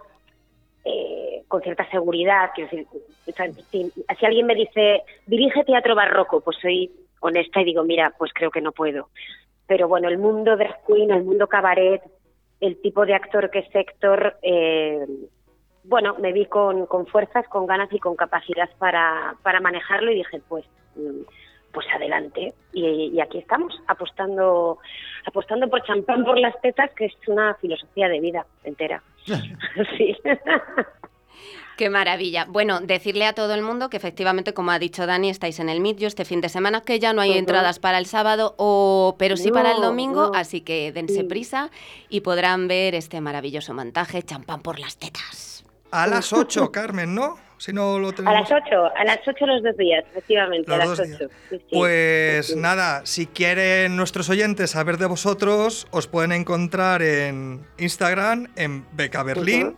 [0.85, 2.51] eh, con cierta seguridad.
[2.55, 2.87] Quiero decir,
[3.27, 7.85] o sea, si, si alguien me dice, dirige teatro barroco, pues soy honesta y digo,
[7.85, 9.09] mira, pues creo que no puedo.
[9.67, 12.03] Pero bueno, el mundo drag queen, el mundo cabaret,
[12.61, 15.07] el tipo de actor que es Héctor, eh,
[15.85, 20.17] bueno, me vi con, con fuerzas, con ganas y con capacidad para, para manejarlo y
[20.17, 20.65] dije, pues,
[20.97, 21.23] mm,
[21.73, 22.55] pues adelante.
[22.73, 24.79] Y, y aquí estamos, apostando,
[25.27, 29.03] apostando por champán por las tetas, que es una filosofía de vida entera.
[29.97, 30.17] sí.
[31.79, 32.45] Qué maravilla.
[32.49, 35.81] Bueno, decirle a todo el mundo que efectivamente, como ha dicho Dani, estáis en el
[35.81, 39.37] Mitio este fin de semana, que ya no hay entradas para el sábado, o, pero
[39.37, 40.39] sí para el domingo, no.
[40.39, 41.23] así que dense Sí.
[41.25, 41.71] prisa
[42.11, 45.52] y podrán ver este maravilloso montaje, champán por las tetas.
[45.93, 47.39] A las 8, Carmen, ¿no?
[47.59, 48.51] Si no lo A tenemos.
[48.51, 51.21] las 8, a las 8 los dos días, efectivamente, Los a las días.
[51.23, 51.31] 8.
[51.51, 51.65] Sí, sí.
[51.71, 58.49] Pues Sí, nada, si quieren nuestros oyentes saber de vosotros, os pueden encontrar en Instagram,
[58.57, 59.77] en Beca Berlín,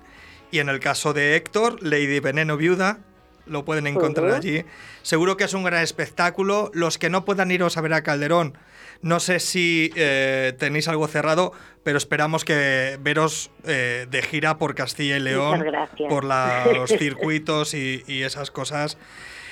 [0.50, 3.00] y en el caso de Héctor, Lady Veneno Viuda,
[3.44, 4.64] lo pueden encontrar allí.
[5.03, 6.70] Seguro que es un gran espectáculo.
[6.72, 8.57] Los que no puedan iros a ver a Calderón,
[9.04, 11.52] no sé si eh, tenéis algo cerrado,
[11.84, 15.62] pero esperamos que veros eh, de gira por Castilla y León,
[16.08, 18.96] por la- los circuitos y, y esas cosas.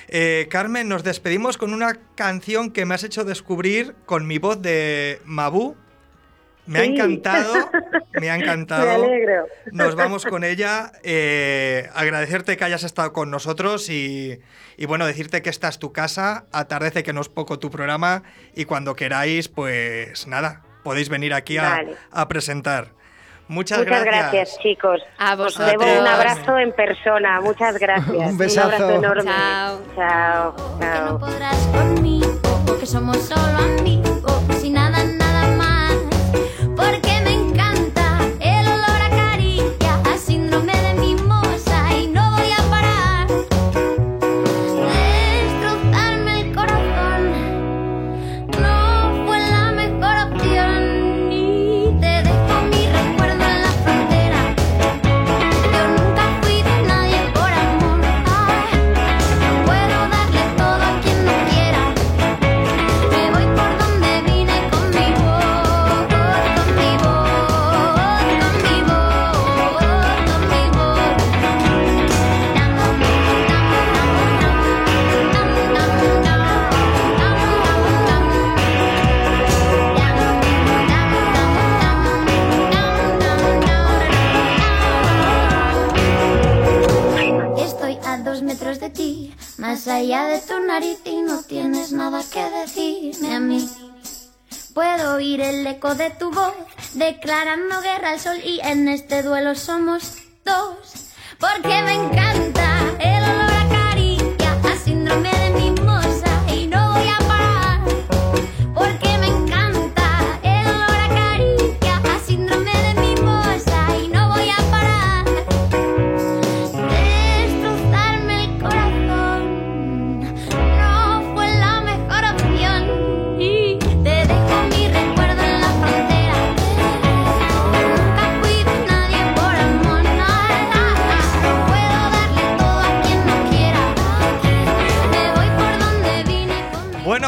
[0.09, 4.61] Eh, Carmen, nos despedimos con una canción que me has hecho descubrir con mi voz
[4.61, 5.77] de Mabú.
[6.65, 6.91] Me ha Sí.
[6.95, 7.55] encantado,
[8.21, 9.05] me ha Me encantado.
[9.05, 9.47] alegro.
[9.73, 10.93] Nos vamos con ella.
[11.03, 14.39] eh, agradecerte que hayas estado con nosotros y,
[14.77, 16.45] y, bueno, decirte que esta es tu casa.
[16.53, 18.23] Atardece que no es poco tu programa
[18.55, 21.97] y cuando queráis, pues nada, podéis venir aquí a, Vale.
[22.13, 22.89] a presentar.
[23.49, 25.03] Muchas, Muchas gracias, chicos.
[25.19, 25.71] A Os vosotros.
[25.73, 27.41] debo un abrazo en persona.
[27.41, 28.09] Muchas gracias.
[28.31, 28.67] Un besazo.
[28.69, 29.25] abrazo enorme.
[29.31, 29.83] Chao.
[29.97, 30.57] Chao.
[30.79, 31.19] que no Chao.
[31.19, 32.41] podrás conmigo,
[32.79, 34.43] que somos solo amigos
[89.89, 93.69] allá de tu nariz y no tienes nada que decirme a mí.
[94.75, 96.55] Puedo oír el eco de tu voz
[96.95, 100.77] declarando guerra al sol y en este duelo somos dos.
[101.39, 105.42] Porque me encanta el olor a caricia, a síndrome de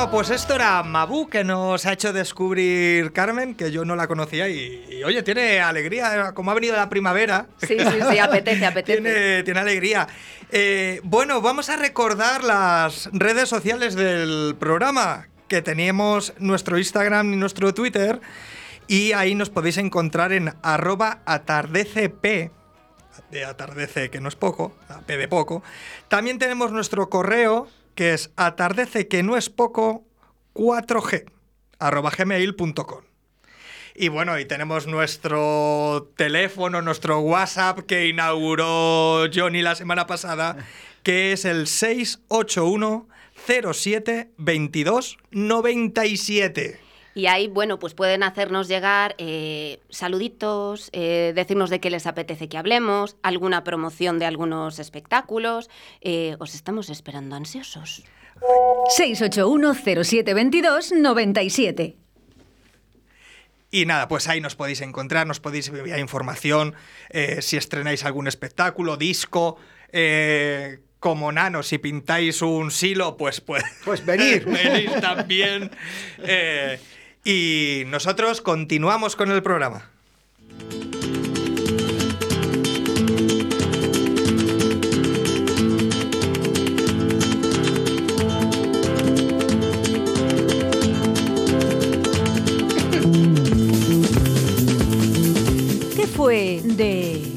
[0.05, 4.07] Bueno, pues esto era Mabu que nos ha hecho descubrir Carmen, que yo no la
[4.07, 7.47] conocía y, y, oye, tiene alegría, como ha venido la primavera.
[7.57, 9.01] Sí, sí, sí, apetece, apetece.
[9.01, 10.07] Tiene, tiene alegría.
[10.53, 17.37] Eh, bueno, vamos a recordar las redes sociales del programa, que teníamos nuestro Instagram y
[17.37, 18.21] nuestro Twitter,
[18.87, 22.51] y ahí nos podéis encontrar en arroba atardecepr
[23.31, 25.62] de atardece, que no es poco, P de poco.
[26.09, 30.04] También tenemos nuestro correo, que es atardece, que no es poco,
[30.54, 31.30] 4g,
[31.78, 33.02] arroba gmail.com.
[33.96, 40.57] Y bueno, y tenemos nuestro teléfono, nuestro WhatsApp que inauguró Johnny la semana pasada,
[41.04, 43.09] que es el 681
[43.72, 46.84] 07 22 97.
[47.14, 52.48] Y ahí, bueno, pues pueden hacernos llegar eh, saluditos, eh, decirnos de qué les apetece
[52.48, 55.70] que hablemos, alguna promoción de algunos espectáculos.
[56.00, 58.05] Eh, os estamos esperando ansiosos.
[58.96, 61.96] 681 0722 97.
[63.70, 66.74] Y nada, pues ahí nos podéis encontrar, nos podéis enviar información,
[67.11, 69.57] eh, si estrenáis algún espectáculo, disco,
[69.90, 74.44] eh, como nano, si pintáis un silo, pues pues, Pues venir.
[74.46, 75.72] venir también.
[76.18, 76.79] Eh,
[77.24, 79.90] y nosotros continuamos con el programa.
[95.96, 97.34] ¿Qué fue de...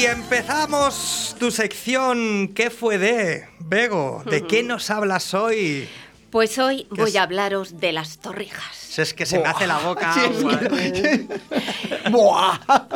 [0.00, 3.46] Y empezamos tu sección ¿Qué fue de?
[3.58, 5.86] Bego, ¿de qué nos hablas hoy?
[6.30, 7.16] Pues hoy ¿Qué voy es?
[7.16, 8.74] a hablaros de las torrijas.
[8.74, 10.58] Si es que se me hace la boca agua.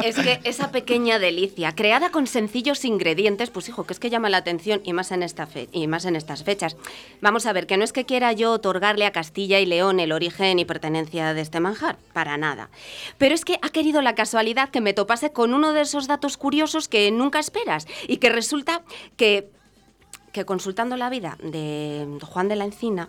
[0.02, 4.30] Es que esa pequeña delicia, creada con sencillos ingredientes, pues hijo, que es que llama
[4.30, 6.76] la atención y más en esta fe- y más en estas fechas.
[7.20, 10.12] Vamos a ver, que no es que quiera yo otorgarle a Castilla y León el
[10.12, 12.70] origen y pertenencia de este manjar, para nada.
[13.18, 16.36] Pero es que ha querido la casualidad que me topase con uno de esos datos
[16.36, 18.82] curiosos que nunca esperas y que resulta
[19.16, 19.48] que
[20.34, 23.08] que consultando la vida de Juan de la Encina,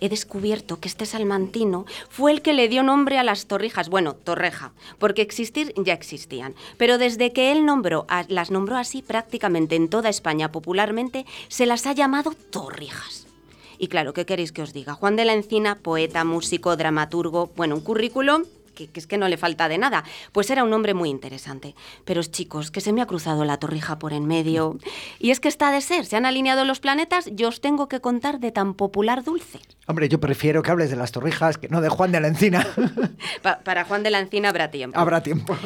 [0.00, 3.90] he descubierto que este salmantino fue el que le dio nombre a las torrijas.
[3.90, 6.54] Bueno, torreja, porque existir ya existían.
[6.78, 11.86] Pero desde que él nombró, las nombró así prácticamente en toda España popularmente, se las
[11.86, 13.26] ha llamado torrijas.
[13.78, 14.94] Y claro, ¿qué queréis que os diga?
[14.94, 18.44] Juan de la Encina, poeta, músico, dramaturgo, bueno, un currículum
[18.86, 20.04] que, que es que no le falta de nada.
[20.32, 21.74] Pues era un hombre muy interesante.
[22.04, 24.78] Pero chicos, que se me ha cruzado la torrija por en medio.
[25.18, 28.00] Y es que está de ser, se han alineado los planetas, yo os tengo que
[28.00, 29.58] contar de tan popular dulce.
[29.86, 32.66] Hombre, yo prefiero que hables de las torrijas que no de Juan de la Encina.
[33.42, 34.98] Pa- para Juan de la Encina habrá tiempo.
[34.98, 35.56] Habrá tiempo.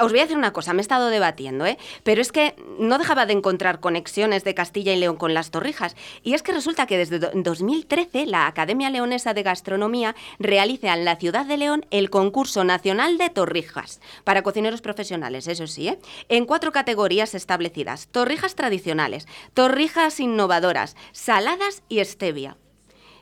[0.00, 1.78] Os voy a decir una cosa, me he estado debatiendo, ¿eh?
[2.02, 5.96] Pero es que no dejaba de encontrar conexiones de Castilla y León con las torrijas.
[6.22, 11.04] Y es que resulta que desde do- 2013 la Academia Leonesa de Gastronomía realiza en
[11.04, 15.98] la ciudad de León el concurso nacional de torrijas para cocineros profesionales, eso sí, ¿eh?
[16.28, 22.56] En cuatro categorías establecidas: torrijas tradicionales, torrijas innovadoras, saladas y stevia.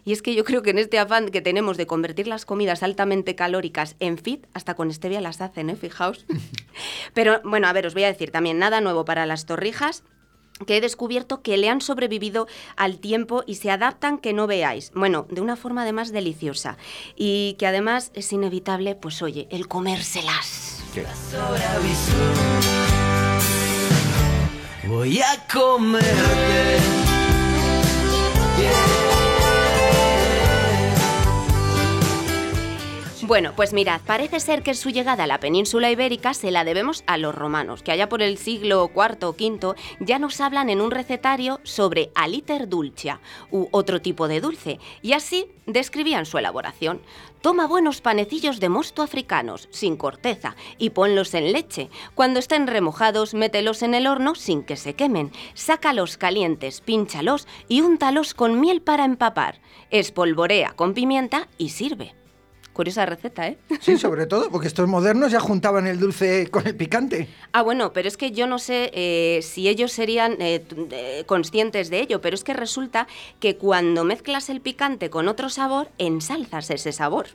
[0.05, 2.85] Y es que yo creo que en este afán que tenemos de convertir las comidas
[2.85, 5.77] altamente calóricas en fit, hasta con stevia las hacen, ¿eh?
[5.77, 6.27] Fijaos.
[7.15, 10.05] Pero bueno, a ver, os voy a decir también nada nuevo para las torrijas
[10.65, 12.47] que he descubierto que le han sobrevivido
[12.77, 14.91] al tiempo y se adaptan que no veáis.
[14.95, 16.79] Bueno, de una forma además deliciosa.
[17.15, 20.83] Y que además es inevitable, pues oye, el comérselas.
[24.89, 26.07] Voy a comerte.
[33.27, 37.03] Bueno, pues mirad, parece ser que su llegada a la península ibérica se la debemos
[37.09, 40.81] a los romanos, que allá por el siglo IV o V ya nos hablan en
[40.81, 43.19] un recetario sobre aliter dulcia,
[43.51, 47.01] u otro tipo de dulce, y así describían su elaboración.
[47.41, 51.91] Toma buenos panecillos de mosto africanos, sin corteza, y ponlos en leche.
[52.15, 55.33] Cuando estén remojados, mételos en el horno sin que se quemen.
[55.55, 59.59] Sácalos calientes, pínchalos y úntalos con miel para empapar.
[59.91, 62.15] Espolvorea con pimienta y sirve.
[62.77, 63.57] Curiosa receta, ¿eh?
[63.81, 67.27] Sí, sobre todo, porque estos modernos ya juntaban el dulce con el picante.
[67.53, 71.89] Ah, bueno, pero es que yo no sé eh, si ellos serían eh, eh, conscientes
[71.89, 73.07] de ello, pero es que resulta
[73.41, 77.29] que cuando mezclas el picante con otro sabor, ensalzas ese sabor.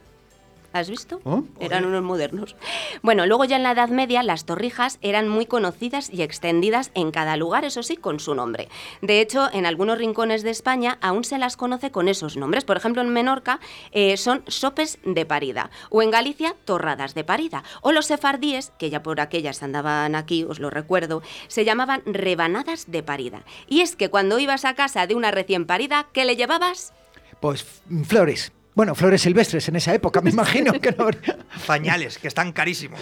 [0.73, 1.19] ¿Has visto?
[1.25, 2.55] Oh, eran unos modernos.
[3.01, 7.11] Bueno, luego ya en la Edad Media las torrijas eran muy conocidas y extendidas en
[7.11, 8.69] cada lugar, eso sí, con su nombre.
[9.01, 12.63] De hecho, en algunos rincones de España aún se las conoce con esos nombres.
[12.63, 13.59] Por ejemplo, en Menorca
[13.91, 17.63] eh, son sopes de parida, o en Galicia, torradas de parida.
[17.81, 22.89] O los sefardíes, que ya por aquellas andaban aquí, os lo recuerdo, se llamaban rebanadas
[22.89, 23.43] de parida.
[23.67, 26.93] Y es que cuando ibas a casa de una recién parida, ¿qué le llevabas?
[27.41, 28.53] Pues mm, flores.
[28.73, 33.01] Bueno, flores silvestres en esa época, me imagino que no habría- Pañales, que están carísimos.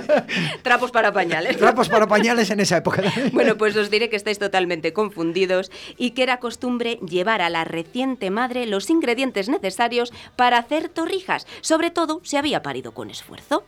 [0.62, 1.56] Trapos para pañales.
[1.56, 3.02] Trapos para pañales en esa época.
[3.32, 7.64] Bueno, pues os diré que estáis totalmente confundidos y que era costumbre llevar a la
[7.64, 13.64] reciente madre los ingredientes necesarios para hacer torrijas, sobre todo si había parido con esfuerzo.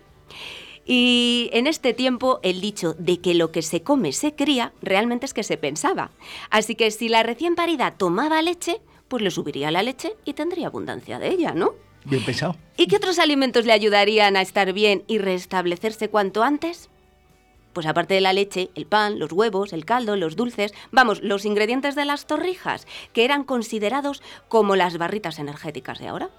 [0.85, 5.27] Y en este tiempo el dicho de que lo que se come se cría realmente
[5.27, 6.11] es que se pensaba.
[6.51, 10.69] Así que si la recién parida tomaba leche, pues le subiría la leche y tendría
[10.69, 11.75] abundancia de ella, ¿no?
[12.05, 12.57] Bien pensado.
[12.77, 16.89] ¿Y qué otros alimentos le ayudarían a estar bien y restablecerse cuanto antes?
[17.73, 21.45] Pues aparte de la leche, el pan, los huevos, el caldo, los dulces, vamos, los
[21.45, 26.31] ingredientes de las torrijas, que eran considerados como las barritas energéticas de ahora.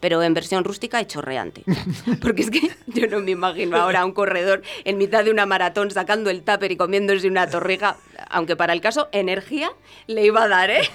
[0.00, 1.64] Pero en versión rústica y chorreante.
[2.22, 5.46] Porque es que yo no me imagino ahora a un corredor en mitad de una
[5.46, 7.96] maratón sacando el tupper y comiéndose una torrija,
[8.30, 9.70] aunque para el caso energía
[10.06, 10.88] le iba a dar, ¿eh?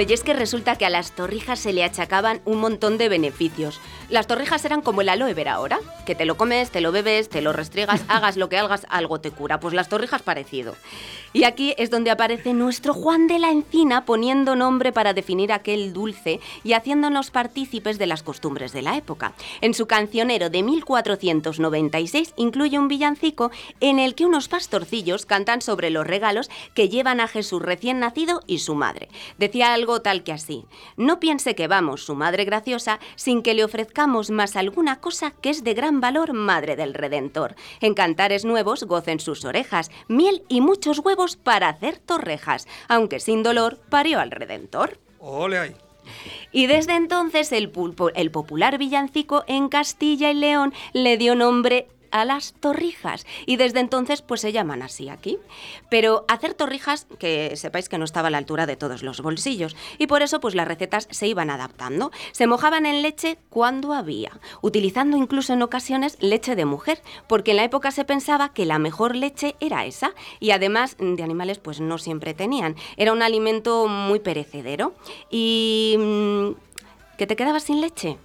[0.00, 3.80] Y es que resulta que a las torrijas se le achacaban un montón de beneficios.
[4.08, 7.28] Las torrijas eran como el aloe vera ahora, que te lo comes, te lo bebes,
[7.28, 9.60] te lo restriegas, hagas lo que hagas, algo te cura.
[9.60, 10.74] Pues las torrijas parecido.
[11.32, 15.92] Y aquí es donde aparece nuestro Juan de la Encina poniendo nombre para definir aquel
[15.92, 19.34] dulce y haciéndonos partícipes de las costumbres de la época.
[19.60, 25.90] En su cancionero de 1496 incluye un villancico en el que unos pastorcillos cantan sobre
[25.90, 29.08] los regalos que llevan a Jesús recién nacido y su madre.
[29.38, 30.66] Decía algo tal que así,
[30.96, 35.50] no piense que vamos, su madre graciosa, sin que le ofrezcamos más alguna cosa que
[35.50, 37.56] es de gran valor, madre del Redentor.
[37.80, 43.42] En cantares nuevos gocen sus orejas, miel y muchos huevos para hacer torrejas, aunque sin
[43.42, 44.98] dolor parió al Redentor.
[45.18, 45.74] Ole ahí.
[46.52, 51.88] Y desde entonces el, pulpo- el popular villancico en Castilla y León le dio nombre
[52.10, 55.38] a las torrijas y desde entonces pues se llaman así aquí.
[55.88, 59.76] Pero hacer torrijas, que sepáis que no estaba a la altura de todos los bolsillos
[59.98, 62.10] y por eso pues las recetas se iban adaptando.
[62.32, 64.32] Se mojaban en leche cuando había,
[64.62, 68.78] utilizando incluso en ocasiones leche de mujer, porque en la época se pensaba que la
[68.78, 72.76] mejor leche era esa y además de animales pues no siempre tenían.
[72.96, 74.94] Era un alimento muy perecedero
[75.30, 76.50] y mm,
[77.16, 78.16] que te quedabas sin leche,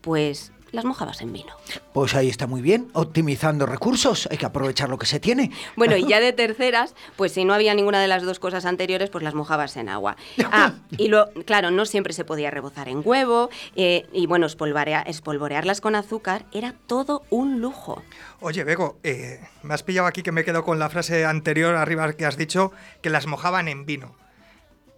[0.00, 1.52] pues las mojabas en vino.
[1.92, 5.50] Pues ahí está muy bien, optimizando recursos, hay que aprovechar lo que se tiene.
[5.76, 9.10] Bueno, y ya de terceras, pues si no había ninguna de las dos cosas anteriores,
[9.10, 10.16] pues las mojabas en agua.
[10.56, 15.02] Ah, y lo, claro, no siempre se podía rebozar en huevo, eh, y bueno, espolvorea-
[15.06, 18.02] espolvorearlas con azúcar era todo un lujo.
[18.40, 22.12] Oye, Bego, eh, me has pillado aquí que me quedo con la frase anterior arriba
[22.12, 22.72] que has dicho,
[23.02, 24.14] que las mojaban en vino.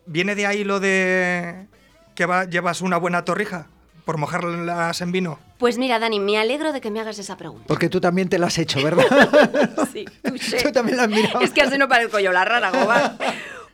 [0.06, 1.66] ¿Viene de ahí lo de
[2.14, 3.68] que va- llevas una buena torrija
[4.06, 5.40] por mojarlas en vino?
[5.58, 7.64] Pues mira, Dani, me alegro de que me hagas esa pregunta.
[7.66, 9.04] Porque tú también te la has hecho, ¿verdad?
[9.92, 10.58] Sí, touché.
[10.62, 11.40] Tú también la has mirado.
[11.40, 13.18] Es que así no parezco yo la rara, Gobán.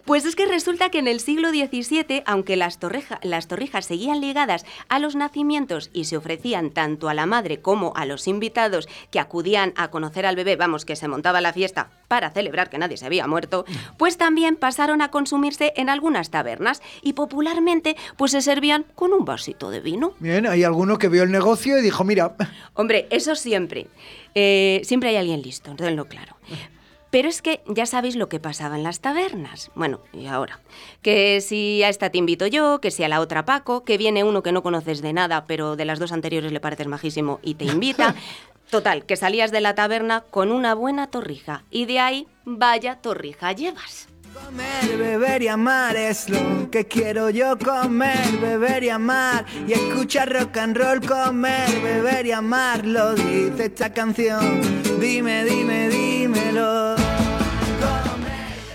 [0.04, 4.20] Pues es que resulta que en el siglo XVII, aunque las, torreja- las torrijas seguían
[4.20, 8.88] ligadas a los nacimientos y se ofrecían tanto a la madre como a los invitados
[9.12, 12.78] que acudían a conocer al bebé, vamos, que se montaba la fiesta para celebrar que
[12.78, 13.64] nadie se había muerto,
[13.96, 19.24] pues también pasaron a consumirse en algunas tabernas y popularmente pues se servían con un
[19.24, 20.14] vasito de vino.
[20.18, 22.34] Bien, hay alguno que vio el negocio y dijo, mira,
[22.74, 23.86] Hombre, eso siempre.
[24.34, 26.36] Eh, siempre hay alguien listo, tenlo claro.
[27.12, 29.70] Pero es que ya sabéis lo que pasaba en las tabernas.
[29.74, 30.60] Bueno, y ahora.
[31.02, 34.24] Que si a esta te invito yo, que si a la otra Paco, que viene
[34.24, 37.56] uno que no conoces de nada, pero de las dos anteriores le pareces majísimo y
[37.56, 38.14] te invita.
[38.70, 41.64] Total, que salías de la taberna con una buena torrija.
[41.70, 44.08] Y de ahí, vaya torrija llevas.
[44.32, 50.32] Comer, beber y amar es lo que quiero yo comer, beber y amar y escuchar
[50.32, 54.62] rock and roll, comer, beber y amar, lo dice esta canción.
[54.98, 57.01] Dime, dime, dímelo.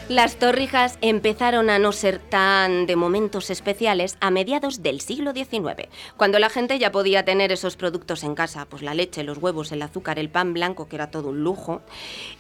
[0.09, 5.89] Las torrijas empezaron a no ser tan de momentos especiales a mediados del siglo XIX,
[6.15, 9.73] cuando la gente ya podía tener esos productos en casa, pues la leche, los huevos,
[9.73, 11.81] el azúcar, el pan blanco, que era todo un lujo.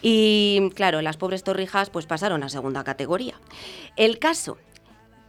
[0.01, 3.35] Y claro, las pobres torrijas pues pasaron a segunda categoría.
[3.97, 4.57] El caso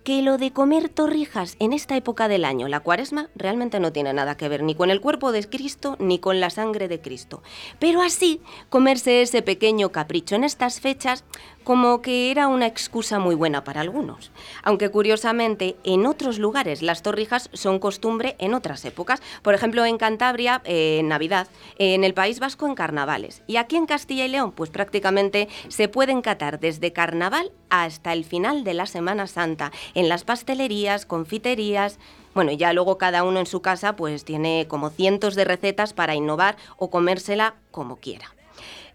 [0.08, 4.14] que lo de comer torrijas en esta época del año, la cuaresma, realmente no tiene
[4.14, 7.42] nada que ver ni con el cuerpo de Cristo ni con la sangre de Cristo.
[7.78, 11.24] Pero así, comerse ese pequeño capricho en estas fechas
[11.68, 14.32] como que era una excusa muy buena para algunos.
[14.62, 19.20] Aunque curiosamente, en otros lugares las torrijas son costumbre en otras épocas.
[19.42, 21.46] Por ejemplo, en Cantabria, en Navidad,
[21.76, 23.42] en el País Vasco, en carnavales.
[23.46, 28.24] Y aquí en Castilla y León, pues prácticamente se pueden catar desde carnaval hasta el
[28.24, 31.98] final de la Semana Santa, en las pastelerías, confiterías.
[32.32, 36.14] Bueno, ya luego cada uno en su casa pues tiene como cientos de recetas para
[36.14, 38.37] innovar o comérsela como quiera.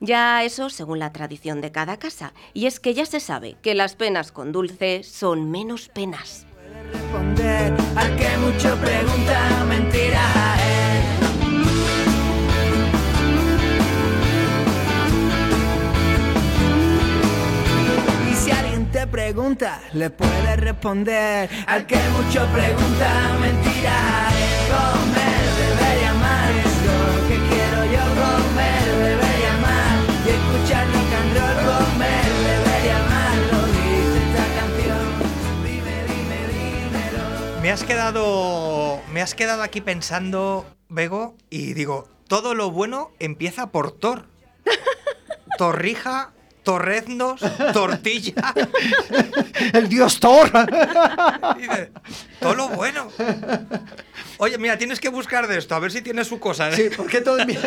[0.06, 2.34] Ya eso según la tradición de cada casa.
[2.54, 6.46] Y es que ya se sabe que las penas con dulce son menos penas.
[6.92, 11.04] Responder al que mucho pregunta, mentira a él.
[18.30, 24.68] Y si alguien te pregunta, le puedes responder al que mucho pregunta, mentira a él.
[24.68, 27.00] Comer, beber y amar es lo
[27.30, 28.53] que quiero yo comer,
[37.64, 39.02] Me has quedado.
[39.14, 44.28] Me has quedado aquí pensando, Bego, y digo, todo lo bueno empieza por Tor.
[45.58, 46.34] Torrija,
[46.64, 47.40] torreznos,
[47.72, 48.54] tortilla.
[49.74, 50.52] El dios Thor.
[51.58, 51.94] Dice,
[52.42, 53.08] todo lo bueno.
[54.40, 56.70] Oye, mira, tienes que buscar de esto, a ver si tiene su cosa.
[56.70, 56.76] ¿eh?
[56.76, 57.62] Sí, porque todo es bien.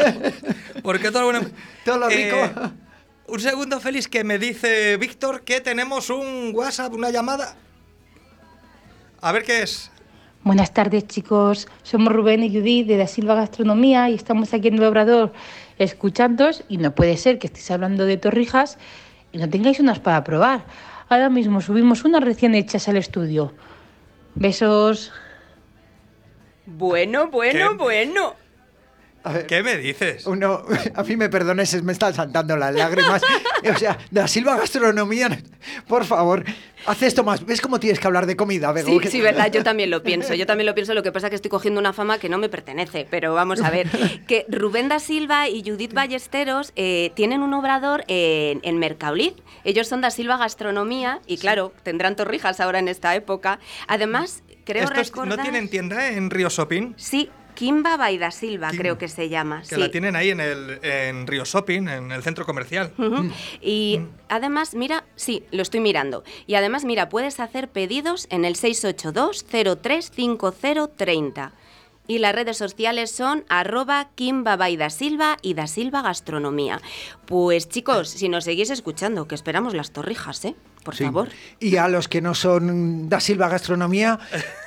[0.82, 1.50] Porque todo lo bueno.
[1.86, 2.36] Todo lo rico.
[2.36, 2.52] Eh,
[3.28, 7.56] un segundo, Félix, que me dice Víctor que tenemos un WhatsApp, una llamada.
[9.26, 9.90] A ver qué es.
[10.44, 14.74] Buenas tardes chicos, somos Rubén y Judith de Da Silva Gastronomía y estamos aquí en
[14.74, 15.32] el Obrador
[15.80, 18.78] escuchándoos y no puede ser que estéis hablando de torrijas
[19.32, 20.64] y no tengáis unas para probar.
[21.08, 23.52] Ahora mismo subimos unas recién hechas al estudio.
[24.36, 25.12] Besos.
[26.66, 27.76] Bueno, bueno, ¿Qué?
[27.78, 28.34] bueno.
[29.26, 30.24] A ver, ¿Qué me dices?
[30.24, 30.62] Uno,
[30.94, 33.22] a mí me perdones, me están saltando las lágrimas.
[33.68, 35.40] O sea, da Silva Gastronomía,
[35.88, 36.44] por favor,
[36.84, 37.44] haz esto más.
[37.44, 39.00] ¿Ves cómo tienes que hablar de comida, Bego?
[39.00, 40.34] Sí, sí, verdad, yo también lo pienso.
[40.34, 42.38] Yo también lo pienso, lo que pasa es que estoy cogiendo una fama que no
[42.38, 43.08] me pertenece.
[43.10, 43.88] Pero vamos a ver,
[44.28, 49.32] que Rubén da Silva y Judith Ballesteros eh, tienen un obrador en, en Mercaulid.
[49.64, 53.58] Ellos son da Silva Gastronomía y claro, tendrán torrijas ahora en esta época.
[53.88, 55.38] Además, creo Estos recordar...
[55.38, 56.92] no tienen tienda en Río Shopping.
[56.96, 59.62] Sí, Kimba Baida Silva Kim- creo que se llama.
[59.62, 59.80] Que sí.
[59.80, 62.92] la tienen ahí en el en Río Shopping, en el centro comercial.
[62.96, 63.32] Ujú.
[63.60, 66.22] Y además, mira, sí, lo estoy mirando.
[66.46, 71.50] Y además, mira, puedes hacer pedidos en el 682-035030.
[72.08, 76.80] Y las redes sociales son arroba Kimbabay da Silva y da Silva Gastronomía.
[77.26, 80.54] Pues chicos, si nos seguís escuchando, que esperamos las torrijas, ¿eh?
[80.86, 81.04] Por Sí.
[81.04, 81.28] favor.
[81.60, 84.18] Y a los que no son da Silva Gastronomía,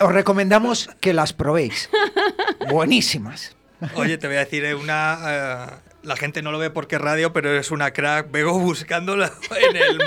[0.02, 1.90] os recomendamos que las probéis.
[2.70, 3.56] Buenísimas.
[3.96, 5.18] Oye, te voy a decir, eh, una.
[5.26, 5.66] eh,
[6.04, 8.30] la gente no lo ve porque es radio, pero eres una crack.
[8.32, 9.32] Vego buscándola
[9.70, 10.00] en el,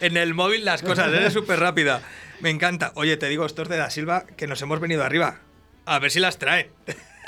[0.00, 1.08] en el móvil las cosas.
[1.12, 2.00] Eres súper rápida.
[2.40, 2.92] Me encanta.
[2.94, 5.40] Oye, te digo, estos de Da Silva que nos hemos venido arriba.
[5.86, 6.68] A ver si las traen.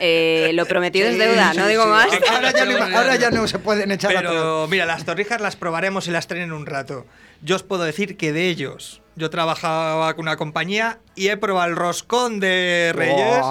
[0.02, 1.88] Eh, lo prometido es deuda, Sí, no digo sí.
[1.90, 2.06] más.
[2.30, 4.32] Ahora ya, no, ahora ya no se pueden echar a peor.
[4.32, 7.06] Pero mira, las torrijas las probaremos y las traen en un rato.
[7.42, 11.68] Yo os puedo decir que de ellos, yo trabajaba con una compañía y he probado
[11.68, 13.44] el roscón de Reyes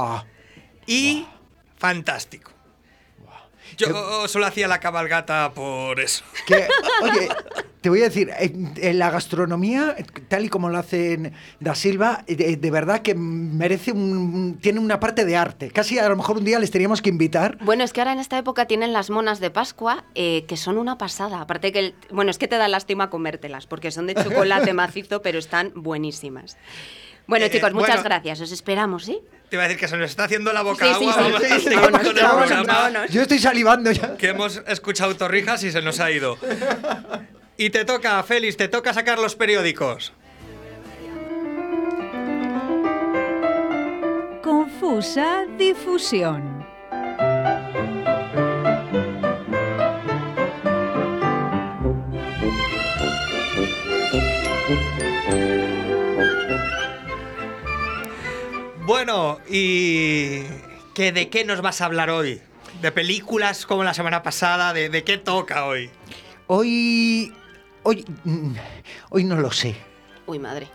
[0.87, 1.27] y
[1.77, 2.51] fantástico.
[3.79, 6.23] Yo solo hacía la cabalgata por eso.
[6.45, 6.67] Que,
[7.01, 7.29] oye,
[7.81, 9.95] te voy a decir, en, en la gastronomía,
[10.27, 14.57] tal y como lo hacen Da Silva, de, de verdad que merece un.
[14.61, 15.71] tiene una parte de arte.
[15.71, 17.57] Casi a lo mejor un día les teníamos que invitar.
[17.61, 20.77] Bueno, es que ahora en esta época tienen las monas de Pascua, eh, que son
[20.77, 21.39] una pasada.
[21.41, 25.21] Aparte que, el- bueno, es que te da lástima comértelas, porque son de chocolate macizo,
[25.21, 26.57] pero están buenísimas.
[27.27, 28.03] Bueno, Eh, chicos, muchas bueno.
[28.05, 28.41] gracias.
[28.41, 29.19] Os esperamos, ¿sí?
[29.49, 31.15] Te iba a decir que se nos está haciendo la boca agua.
[31.15, 33.07] Vamos a seguir con el programa.
[33.07, 34.15] Yo estoy salivando ya.
[34.15, 36.37] Que hemos escuchado torrijas y se nos ha ido.
[37.57, 40.13] Y te toca, Félix, te toca sacar los periódicos.
[44.43, 46.58] Confusa difusión.
[58.89, 60.39] Bueno, ¿y
[60.95, 62.41] qué, de qué nos vas a hablar hoy?
[62.81, 64.73] ¿De películas como la semana pasada?
[64.73, 65.91] ¿De, de qué toca hoy?
[66.47, 67.31] Hoy.
[67.83, 68.03] Hoy.
[68.23, 68.53] mm,
[69.11, 69.75] Hoy no lo sé.
[70.25, 70.69] Uy, madre.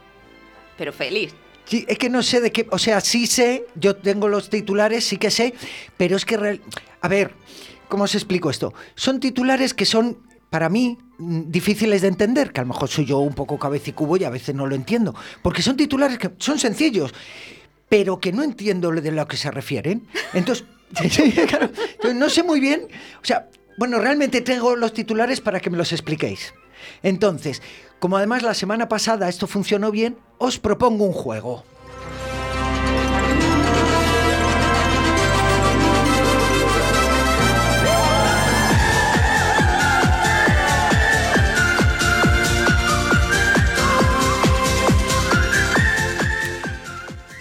[0.79, 1.35] Pero feliz.
[1.65, 2.69] Sí, es que no sé de qué.
[2.71, 5.53] O sea, sí sé, yo tengo los titulares, sí que sé,
[5.97, 6.37] pero es que.
[6.37, 6.61] real-
[7.01, 7.35] A ver,
[7.89, 8.73] ¿cómo os explico esto?
[8.95, 10.19] Son titulares que son,
[10.51, 14.17] para mí, mm, difíciles de entender, que a lo mejor soy yo un poco cabecicubo
[14.17, 15.17] y a veces no lo entiendo.
[15.43, 17.13] Porque son titulares que son sencillos,
[17.89, 20.07] pero que no entiendo de lo que se refieren.
[20.35, 20.67] Entonces,
[22.15, 22.89] no sé muy bien.
[23.23, 26.55] O sea, bueno, realmente traigo los titulares para que me los expliquéis.
[27.03, 27.63] Entonces,
[27.99, 31.65] como además la semana pasada esto funcionó bien, os propongo un juego.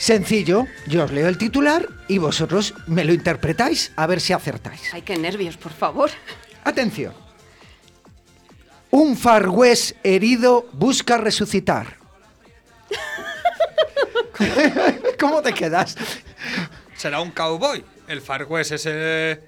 [0.04, 4.94] Sencillo, yo os leo el titular y vosotros me lo interpretáis a ver si acertáis.
[4.94, 6.10] Ay, qué nervios, por favor.
[6.66, 7.14] Atención.
[8.92, 11.96] Un Far West herido busca resucitar.
[15.22, 15.96] ¿Cómo te quedas?
[16.98, 17.86] Será un cowboy.
[18.06, 19.40] El Far West ese...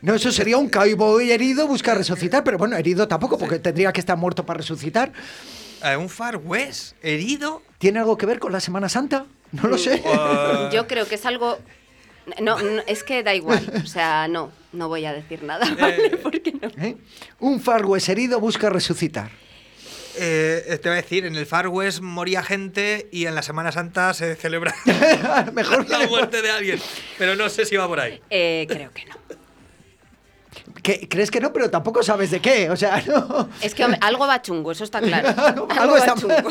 [0.00, 3.98] No, eso sería un cowboy herido busca resucitar, pero bueno, herido tampoco, porque tendría que
[3.98, 5.12] estar muerto para resucitar.
[5.84, 7.62] eh, un Far West herido.
[7.78, 9.26] ¿Tiene algo que ver con la Semana Santa?
[9.52, 10.02] No lo sé.
[10.04, 11.58] Uh, Yo creo que es algo.
[12.40, 13.60] No, no, es que da igual.
[13.82, 15.66] O sea, no, no voy a decir nada.
[15.78, 16.16] ¿vale?
[16.22, 16.68] Porque no.
[16.82, 16.96] ¿Eh?
[17.40, 19.30] Un Far West herido busca resucitar.
[20.16, 23.72] eh, te voy a decir, en el Far West moría gente y en la Semana
[23.72, 24.74] Santa se celebra
[25.52, 26.80] Mejor la muerte de alguien.
[27.18, 28.20] Pero no sé si va por ahí.
[28.30, 29.16] Eh, creo que no.
[30.82, 31.52] que ¿Crees que no?
[31.52, 32.70] Pero tampoco sabes de qué.
[32.70, 33.48] O sea, no.
[33.60, 35.28] Es que hombre, algo va chungo, eso está claro.
[35.36, 36.50] Algo algo está- va chungo.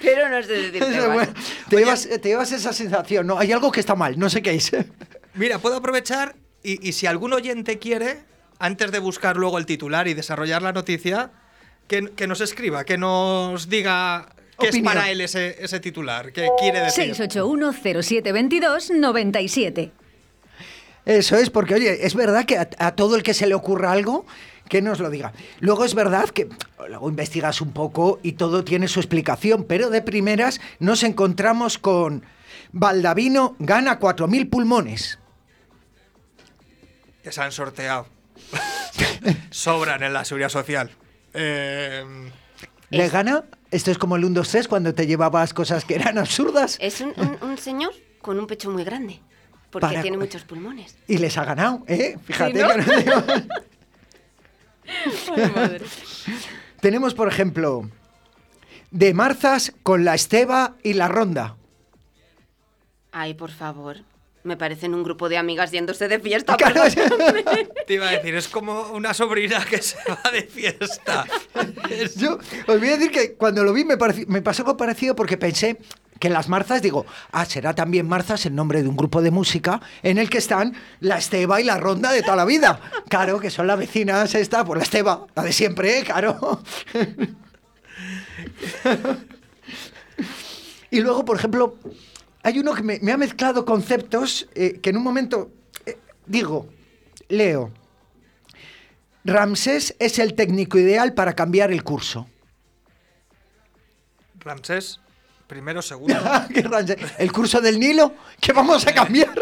[0.00, 1.14] Pero no sé decirte Eso, más.
[1.14, 1.32] bueno,
[1.68, 3.38] te, llevas, te llevas esa sensación, ¿no?
[3.38, 4.70] Hay algo que está mal, no sé qué es.
[5.34, 8.20] Mira, puedo aprovechar y, y si algún oyente quiere,
[8.58, 11.30] antes de buscar luego el titular y desarrollar la noticia,
[11.86, 16.48] que, que nos escriba, que nos diga qué es para él ese, ese titular, qué
[16.58, 17.12] quiere decir.
[17.14, 19.90] 681-0722-97.
[21.06, 23.92] Eso es, porque oye, es verdad que a, a todo el que se le ocurra
[23.92, 24.26] algo,
[24.70, 25.34] que nos lo diga.
[25.58, 26.48] Luego es verdad que
[26.88, 32.24] luego investigas un poco y todo tiene su explicación, pero de primeras nos encontramos con
[32.72, 35.18] Baldavino gana 4.000 pulmones.
[37.22, 38.06] Que se han sorteado.
[39.50, 40.90] Sobran en la seguridad social.
[41.34, 42.02] Eh,
[42.90, 43.44] ¿Le Es- gana?
[43.70, 47.00] Esto es como el 1, 2, 3 cuando te llevabas cosas que eran absurdas Es
[47.00, 49.20] un, un- un señor con un pecho muy grande.
[49.70, 50.96] Porque Para- tiene muchos pulmones.
[51.06, 52.16] y les ha ganado, ¿eh?
[52.24, 52.60] Fíjate.
[52.62, 52.68] ¿no?
[52.68, 53.24] que no
[55.36, 55.84] Ay, madre.
[56.80, 57.88] Tenemos, por ejemplo,
[58.90, 61.56] de Marzas con la Esteba y la Ronda.
[63.12, 63.98] Ay, por favor.
[64.42, 66.56] Me parecen un grupo de amigas yéndose de fiesta.
[66.56, 66.80] Claro,
[67.86, 71.26] te iba a decir, es como una sobrina que se va de fiesta.
[71.90, 74.78] Es- Yo os voy a decir que cuando lo vi me, pareció- me pasó algo
[74.78, 75.76] parecido porque pensé
[76.20, 79.80] que las Marzas, digo, ah, será también Marzas el nombre de un grupo de música
[80.02, 82.78] en el que están la Esteba y la Ronda de toda la vida.
[83.08, 86.04] Claro, que son las vecinas esta, pues la Esteba, la de siempre, ¿eh?
[86.04, 86.62] claro.
[90.90, 91.76] y luego, por ejemplo,
[92.42, 95.50] hay uno que me, me ha mezclado conceptos eh, que en un momento
[95.86, 96.68] eh, digo,
[97.28, 97.72] leo,
[99.24, 102.28] Ramsés es el técnico ideal para cambiar el curso.
[104.38, 105.00] Ramsés,
[105.50, 106.14] primero, segundo.
[106.54, 106.96] ¿Qué Ramsés?
[107.18, 108.14] ¿El curso del Nilo?
[108.40, 109.34] ¿Qué vamos a cambiar?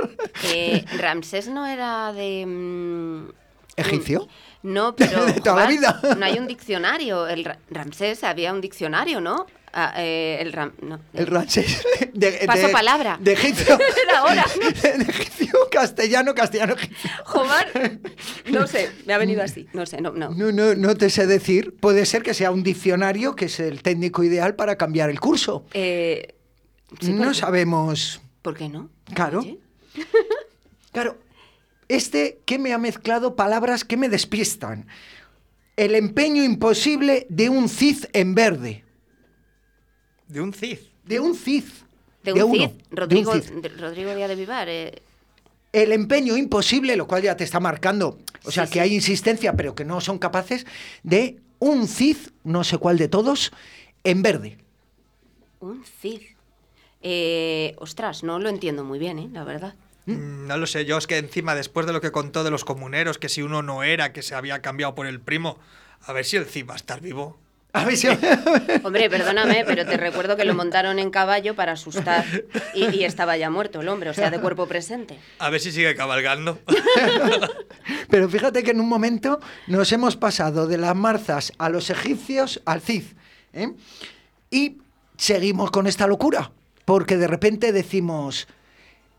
[0.44, 2.44] Eh, Ramsés no era de.
[2.46, 3.28] mm,
[3.76, 4.26] ¿Egipcio?
[4.62, 5.24] No, pero.
[5.26, 6.00] De toda la Juan, vida.
[6.16, 7.28] No hay un diccionario.
[7.28, 9.46] El Ra- Ramsés había un diccionario, ¿no?
[9.72, 10.72] Ah, eh, el Ram.
[10.82, 11.82] No, El Ramsés.
[12.14, 13.18] De, Paso de- palabra.
[13.20, 13.78] De egipcio.
[14.08, 14.44] Era ahora.
[14.82, 17.10] De egipcio, castellano, castellano, egipcio.
[17.24, 17.66] Jomar.
[18.50, 19.68] No sé, me ha venido así.
[19.72, 20.30] No sé, no, no.
[20.30, 21.76] No, no, no te sé decir.
[21.78, 25.66] Puede ser que sea un diccionario que es el técnico ideal para cambiar el curso.
[25.74, 26.34] Eh,
[27.00, 28.20] sí, no sabemos.
[28.42, 28.88] ¿Por qué no?
[29.14, 29.40] Claro.
[29.40, 29.58] Oye.
[30.92, 31.18] Claro,
[31.88, 34.86] este que me ha mezclado palabras que me despistan.
[35.76, 38.84] El empeño imposible de un Cid en verde.
[40.28, 40.78] De un Cid.
[41.04, 41.64] De un Cid.
[42.22, 43.50] De un uno, Cid, de un Rodrigo, Cid.
[43.62, 44.68] de- Rodrigo Díaz de Vivar.
[44.68, 45.02] eh,
[45.72, 48.18] El empeño imposible, lo cual ya te está marcando.
[48.44, 48.80] O sea, Sí, que sí.
[48.80, 50.66] hay insistencia, pero que no son capaces
[51.02, 53.52] de un Cid, no sé cuál de todos,
[54.04, 54.58] en verde.
[55.60, 56.20] Un Cid.
[57.02, 59.28] Eh, ostras, no lo entiendo muy bien, ¿eh?
[59.32, 59.74] La verdad.
[60.06, 62.64] Mm, No lo sé, yo es que encima, después de lo que contó de los
[62.64, 65.58] comuneros, que si uno no era, que se había cambiado por el primo,
[66.00, 67.38] a ver si el Cid va a estar vivo.
[67.78, 67.86] A
[68.82, 72.24] Hombre, perdóname, pero te recuerdo que lo montaron en caballo para asustar
[72.74, 75.18] y, y estaba ya muerto el hombre, o sea, de cuerpo presente.
[75.38, 76.58] A ver si sigue cabalgando.
[78.10, 82.60] Pero fíjate que en un momento nos hemos pasado de las marzas a los egipcios
[82.64, 83.04] al Cid.
[83.52, 83.72] ¿eh?
[84.50, 84.78] Y
[85.16, 86.50] seguimos con esta locura.
[86.84, 88.48] Porque de repente decimos,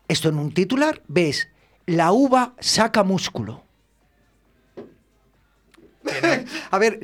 [0.08, 1.48] esto en un titular, ves,
[1.86, 3.62] la uva saca músculo.
[6.70, 6.98] a ver,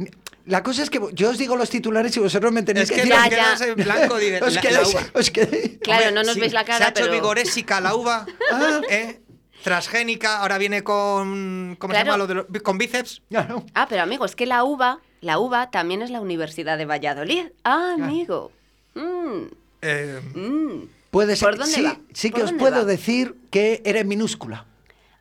[0.46, 3.02] la cosa es que yo os digo los titulares y vosotros me tenéis Es que
[3.04, 3.12] decir...
[3.12, 3.28] ya.
[3.28, 4.14] quedas en blanco.
[4.42, 5.00] Os la- quedáis- la uva.
[5.14, 7.12] os quedáis- Claro, Hombre, no nos sí, veis la Se ha cara, hecho pero...
[7.12, 8.26] vigorésica la uva,
[8.90, 9.20] ¿eh?
[9.64, 11.76] transgénica, ahora viene con.
[11.78, 12.06] ¿Cómo se Claro.
[12.06, 13.22] llama lo de los- Con bíceps.
[13.28, 13.64] Claro.
[13.74, 17.46] Ah, pero amigo, es que la UBA, la UBA también es la Universidad de Valladolid.
[17.64, 18.52] Ah, amigo.
[18.94, 19.42] Mm,
[19.82, 20.88] Eh, mm.
[21.10, 21.48] Puede ser.
[21.48, 21.98] ¿Por dónde sí, va?
[22.12, 22.84] sí que ¿Por os puedo va?
[22.84, 24.64] decir que era en minúscula.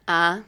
[0.07, 0.41] Ah,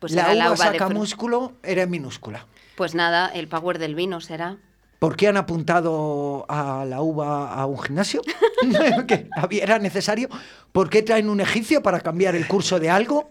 [0.00, 2.46] pues la será uva la de saca fru- músculo era en minúscula.
[2.76, 4.56] Pues nada, el power del vino será.
[4.98, 8.22] ¿Por qué han apuntado a la uva a un gimnasio?
[9.06, 10.28] ¿Que había- ¿Era necesario?
[10.72, 13.28] ¿Por qué traen un egipcio para cambiar el curso de algo?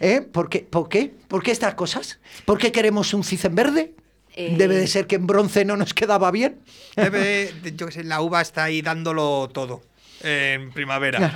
[0.00, 0.20] ¿Eh?
[0.20, 0.60] ¿Por, qué?
[0.60, 1.12] ¿Por qué?
[1.26, 2.20] ¿Por qué estas cosas?
[2.44, 3.94] ¿Por qué queremos un en verde?
[4.34, 4.54] Eh.
[4.56, 6.60] Debe de ser que en bronce no nos quedaba bien.
[6.94, 9.82] debe- yo qué sé, la uva está ahí dándolo todo
[10.22, 11.32] en primavera.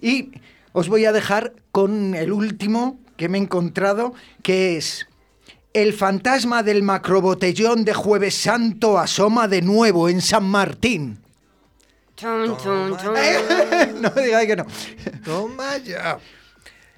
[0.00, 0.32] Y
[0.72, 5.06] os voy a dejar con el último que me he encontrado, que es
[5.74, 11.18] el fantasma del macrobotellón de Jueves Santo asoma de nuevo en San Martín.
[12.16, 13.12] Chun, chun, chun.
[14.00, 14.66] no me digáis que no.
[15.24, 16.18] Toma ya.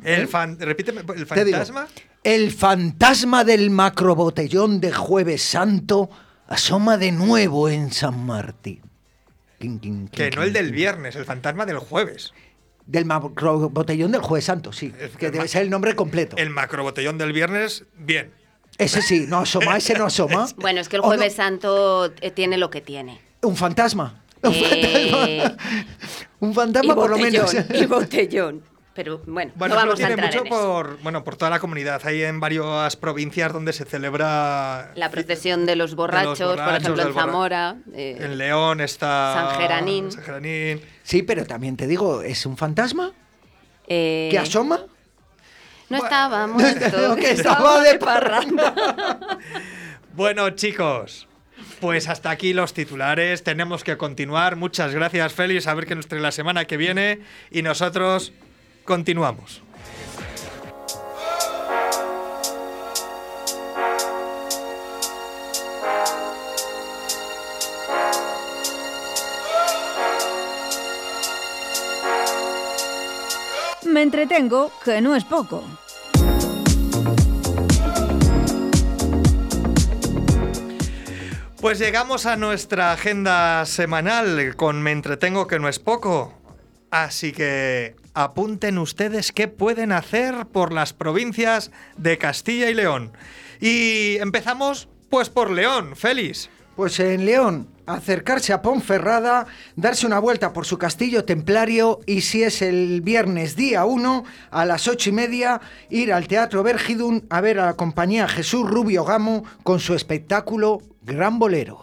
[0.05, 1.27] El fan, repíteme, el ¿Eh?
[1.27, 1.89] Fantasma.
[2.23, 6.11] el fantasma del macrobotellón de Jueves Santo
[6.47, 8.83] asoma de nuevo en San Martín.
[9.59, 12.35] Quin, quin, Que quin, no el del viernes, el fantasma del jueves.
[12.85, 14.93] Del macrobotellón del Jueves Santo, sí.
[15.01, 16.37] Es Que el debe ser el nombre completo.
[16.37, 18.33] El macrobotellón del viernes, bien.
[18.79, 20.47] Ese sí, no asoma, ese no asoma.
[20.57, 21.03] Bueno, es que el.
[21.03, 23.21] Jueves Santo eh, tiene lo que tiene.
[23.43, 24.23] Un fantasma.
[24.43, 25.57] Un Eh, fantasma.
[26.41, 27.55] Un Y fantasma por lo menos.
[27.75, 28.63] y botellón.
[28.95, 30.57] Pero bueno, Bueno, no vamos a tiene entrar mucho en eso.
[30.57, 32.01] por, bueno, por toda la comunidad.
[32.07, 34.93] Hay en varias provincias donde se celebra.
[34.95, 37.77] La procesión de los borrachos, por borrachos, ejemplo, en Zamora.
[37.93, 39.51] eh, En León está.
[39.51, 40.11] San Geranín.
[40.13, 40.81] San Geranín.
[41.03, 43.13] Sí, pero también te digo, ¿es un fantasma
[43.87, 44.81] eh, que asoma?
[45.89, 48.75] No estaba muerto, que estaba de parranda.
[50.17, 51.29] Bueno, chicos.
[51.79, 53.45] Pues hasta aquí los titulares.
[53.45, 54.57] Tenemos que continuar.
[54.57, 55.67] Muchas gracias, Félix.
[55.67, 57.21] A ver qué nos trae la semana que viene.
[57.51, 58.33] Y nosotros
[58.87, 59.61] continuamos.
[73.97, 75.65] Me entretengo, que no es poco.
[81.63, 86.35] Pues llegamos a nuestra agenda semanal con Me entretengo que no es poco.
[86.91, 93.13] Así que apunten ustedes qué pueden hacer por las provincias de Castilla y León.
[93.63, 96.51] Y empezamos pues por León, Félix.
[96.77, 99.47] Pues en León, acercarse a Ponferrada,
[99.77, 104.65] darse una vuelta por su castillo templario y si es el viernes día 1 a
[104.67, 109.05] las ocho y media, ir al Teatro Vergidun a ver a la compañía Jesús Rubio
[109.05, 111.81] Gamo con su espectáculo Gran Bolero.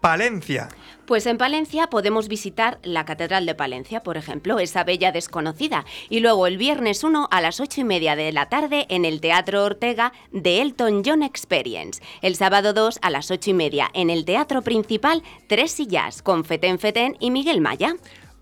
[0.00, 0.68] Palencia.
[1.12, 5.84] Pues en Palencia podemos visitar la Catedral de Palencia, por ejemplo, esa bella desconocida.
[6.08, 9.20] Y luego el viernes 1 a las 8 y media de la tarde en el
[9.20, 12.00] Teatro Ortega de Elton John Experience.
[12.22, 16.46] El sábado 2 a las 8 y media en el Teatro Principal Tres Sillas con
[16.46, 17.94] Fetén Fetén y Miguel Maya.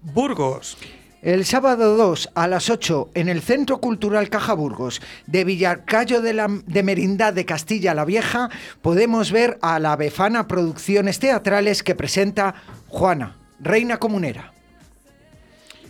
[0.03, 0.77] Burgos.
[1.23, 6.63] El sábado 2 a las 8 en el Centro Cultural Caja Burgos de Villarcayo de,
[6.67, 8.49] de Merindad de Castilla la Vieja
[8.81, 12.55] podemos ver a la Befana Producciones Teatrales que presenta
[12.89, 14.55] Juana, Reina Comunera.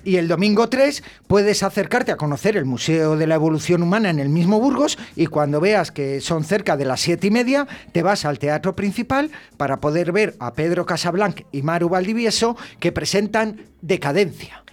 [0.02, 4.18] Y el domingo 3 puedes acercarte a conocer el Museo de la Evolución Humana en
[4.18, 8.02] el mismo Burgos y cuando veas que son cerca de las siete y media te
[8.02, 13.60] vas al teatro principal para poder ver a Pedro Casablanc y Maru Valdivieso que presentan
[13.80, 14.64] Decadencia.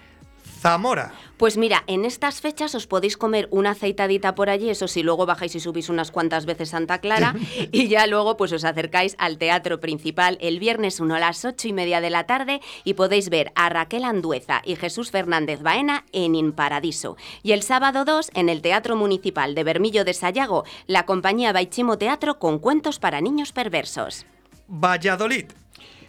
[0.68, 1.14] Zamora.
[1.38, 5.26] Pues mira, en estas fechas os podéis comer una aceitadita por allí, eso sí, luego
[5.26, 7.36] bajáis y subís unas cuantas veces Santa Clara
[7.72, 11.70] y ya luego pues os acercáis al teatro principal el viernes 1 a las ocho
[11.70, 16.04] y media de la tarde y podéis ver a Raquel Andueza y Jesús Fernández Baena
[16.12, 17.16] en In Paradiso.
[17.44, 21.98] Y el sábado 2 en el Teatro Municipal de Bermillo de Sayago, la compañía Baichimo
[21.98, 24.26] Teatro con cuentos para niños perversos.
[24.68, 25.46] Valladolid.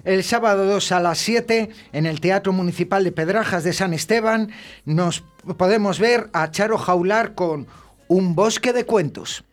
[0.05, 4.51] El sábado 2 a las 7 en el Teatro Municipal de Pedrajas de San Esteban
[4.85, 5.25] nos
[5.57, 7.67] podemos ver a Charo Jaular con
[8.07, 9.45] Un bosque de cuentos.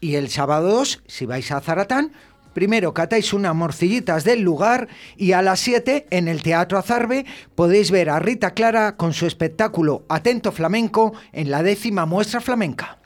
[0.00, 2.12] Y el sábado 2, si vais a Zaratán,
[2.52, 7.24] primero catáis unas morcillitas del lugar y a las 7 en el Teatro Azarbe
[7.54, 12.98] podéis ver a Rita Clara con su espectáculo Atento Flamenco en la décima muestra flamenca.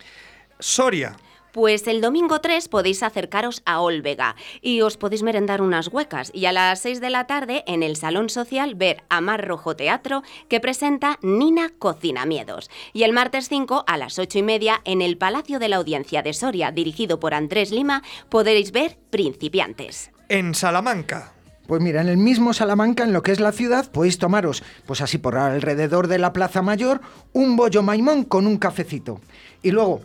[0.59, 1.17] Soria.
[1.53, 6.45] Pues el domingo 3 podéis acercaros a Olvega y os podéis merendar unas huecas y
[6.45, 10.23] a las 6 de la tarde en el Salón Social ver a Mar Rojo Teatro
[10.49, 12.71] que presenta Nina Cocina Miedos.
[12.93, 16.23] Y el martes 5 a las 8 y media en el Palacio de la Audiencia
[16.23, 20.11] de Soria dirigido por Andrés Lima podréis ver Principiantes.
[20.29, 21.33] En Salamanca.
[21.67, 25.03] Pues mira, en el mismo Salamanca, en lo que es la ciudad, podéis tomaros, pues
[25.03, 27.03] así por alrededor de la Plaza Mayor,
[27.35, 29.21] un bollo maimón con un cafecito.
[29.63, 30.01] Y luego,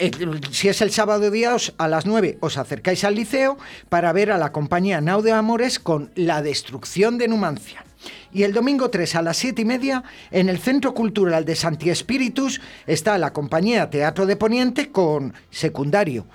[0.00, 0.10] eh,
[0.50, 4.30] si es el sábado día, os- a las 9 os acercáis al liceo para ver
[4.32, 7.84] a la compañía Nau de Amores con La destrucción de Numancia.
[8.32, 11.90] Y el domingo 3 a las 7 y media, en el Centro Cultural de Santi
[11.90, 16.26] Espíritus, está la compañía Teatro de Poniente con Secundario,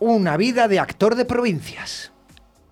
[0.00, 2.10] una vida de actor de provincias.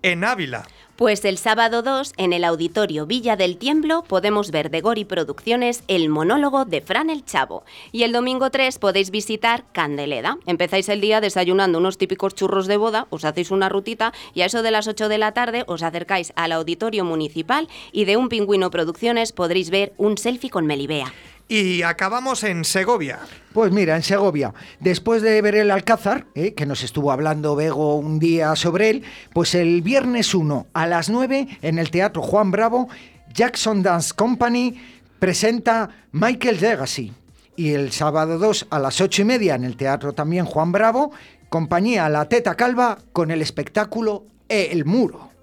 [0.01, 0.67] En Ávila.
[0.95, 5.83] Pues el sábado 2, en el auditorio Villa del Tiemblo, podemos ver de Gori Producciones
[5.89, 7.65] el monólogo de Fran el Chavo.
[7.91, 10.37] Y el domingo 3 podéis visitar Candeleda.
[10.45, 14.45] Empezáis el día desayunando unos típicos churros de boda, os hacéis una rutita y a
[14.45, 18.29] eso de las 8 de la tarde os acercáis al auditorio municipal y de Un
[18.29, 21.11] Pingüino Producciones podréis ver un selfie con Melibea.
[21.47, 23.19] Y acabamos en Segovia.
[23.53, 27.95] Pues mira, en Segovia, después de ver el Alcázar, eh, que nos estuvo hablando Bego
[27.95, 32.49] un día sobre él, pues el viernes 1 a las 9 en el Teatro Juan
[32.49, 32.89] Bravo,
[33.31, 34.75] Jackson Dance Company
[35.19, 37.13] presenta Michael Legacy.
[37.55, 41.11] Y el sábado 2 a las 8 y media en el Teatro también Juan Bravo,
[41.49, 45.34] compañía La Teta Calva con el espectáculo El Muro.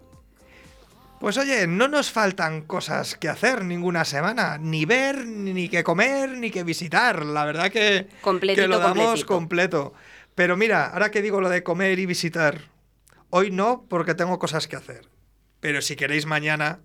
[1.22, 6.30] Pues oye, no nos faltan cosas que hacer ninguna semana, ni ver, ni que comer,
[6.30, 7.24] ni que visitar.
[7.24, 9.26] La verdad que, Completito, que lo damos completito.
[9.92, 9.94] completo.
[10.34, 12.62] Pero mira, ahora que digo lo de comer y visitar,
[13.30, 15.08] hoy no porque tengo cosas que hacer.
[15.60, 16.80] Pero si queréis mañana,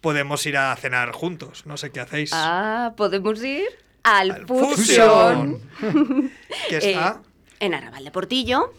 [0.00, 1.66] podemos ir a cenar juntos.
[1.66, 2.30] No sé qué hacéis.
[2.32, 3.66] Ah, ¿podemos ir?
[4.02, 5.60] Al, Fusion.
[5.78, 6.30] Fusion.
[6.70, 7.20] que Eh, está.
[7.60, 8.72] en Arrabal de Portillo.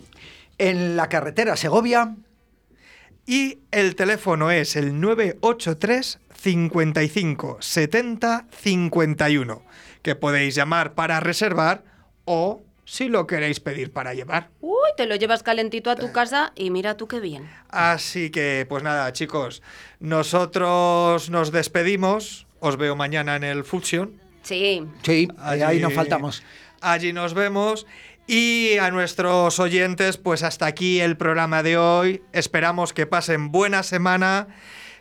[0.58, 2.16] En la carretera Segovia,
[3.30, 9.62] Y el teléfono es el 983 55 70 51,
[10.02, 11.84] que podéis llamar para reservar
[12.26, 14.50] o si lo queréis pedir para llevar.
[14.62, 17.48] Uy, te lo llevas calentito a tu casa y mira tú qué bien.
[17.70, 19.62] Así que, pues nada, chicos,
[20.00, 22.48] nosotros nos despedimos.
[22.60, 24.20] Os veo mañana en el Fusion.
[24.42, 24.88] Sí.
[25.04, 26.42] sí, ahí no faltamos.
[26.82, 27.86] Allí nos vemos.
[28.32, 32.22] Y a nuestros oyentes, pues hasta aquí el programa de hoy.
[32.32, 34.50] Esperamos que pasen buena semana.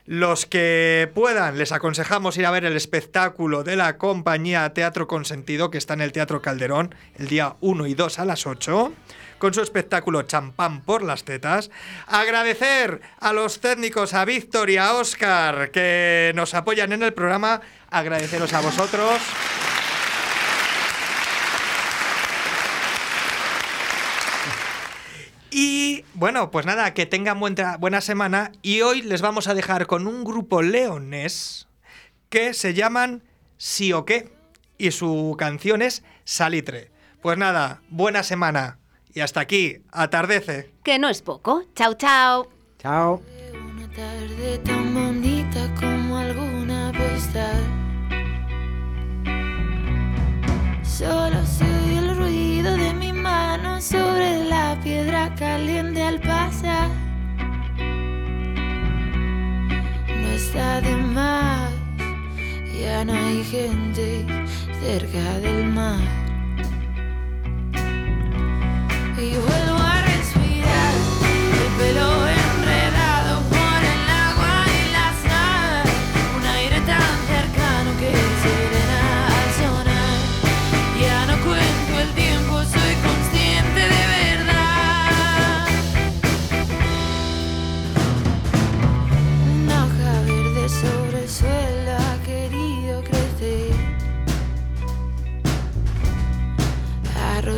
[0.06, 5.70] Los que puedan, les aconsejamos ir a ver el espectáculo de la compañía Teatro Consentido,
[5.70, 8.94] que está en el Teatro Calderón, el día 1 y 2 a las 8,
[9.36, 11.70] con su espectáculo Champán por las tetas.
[12.06, 17.60] Agradecer a los técnicos, a Víctor y a Óscar, que nos apoyan en el programa.
[17.90, 19.20] Agradeceros a vosotros.
[25.50, 28.52] Y bueno, pues nada, que tengan buena, buena semana.
[28.62, 31.68] Y hoy les vamos a dejar con un grupo leonés
[32.28, 33.22] que se llaman
[33.56, 34.32] Sí o qué.
[34.76, 36.90] Y su canción es Salitre.
[37.22, 38.78] Pues nada, buena semana.
[39.14, 40.72] Y hasta aquí, atardece.
[40.84, 41.64] Que no es poco.
[41.74, 42.48] Chao, chao.
[42.78, 43.22] Chao.
[43.52, 46.58] Una tarde tan bonita como alguna.
[50.98, 51.77] Solo se
[53.80, 56.88] sobre la piedra caliente al pasar.
[60.08, 61.70] No está de más,
[62.80, 64.24] ya no hay gente
[64.82, 66.00] cerca del mar.
[69.16, 70.94] Y vuelvo a respirar
[71.62, 72.17] el pelo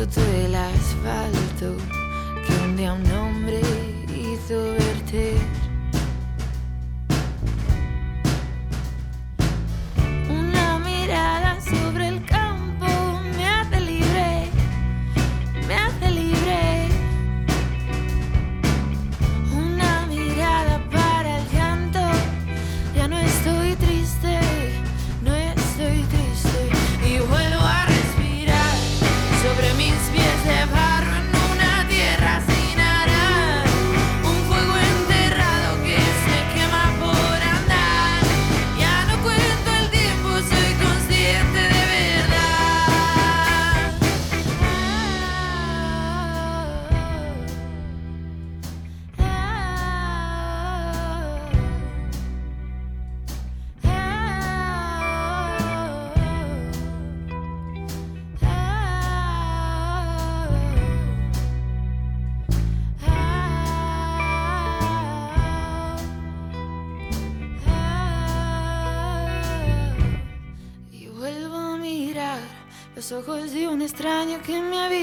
[0.01, 1.77] fruto del asfalto
[2.47, 3.61] que un día un hombre
[4.09, 5.60] hizo verte.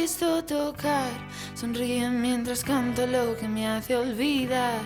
[0.09, 1.11] visto tocar.
[1.55, 4.81] Sonríen mientras canto lo que me hace olvidar.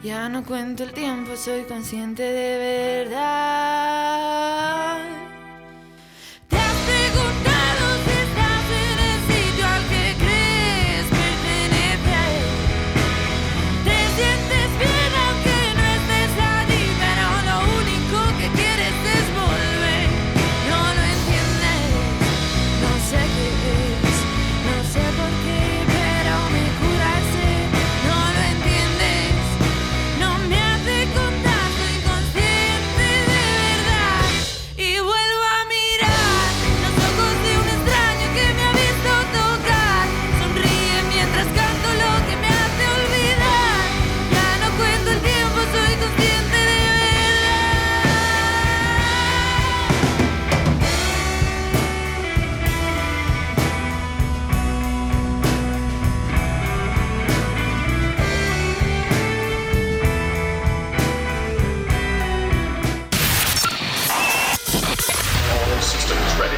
[0.00, 4.89] Ya no cuento el tiempo, soy consciente de verdad.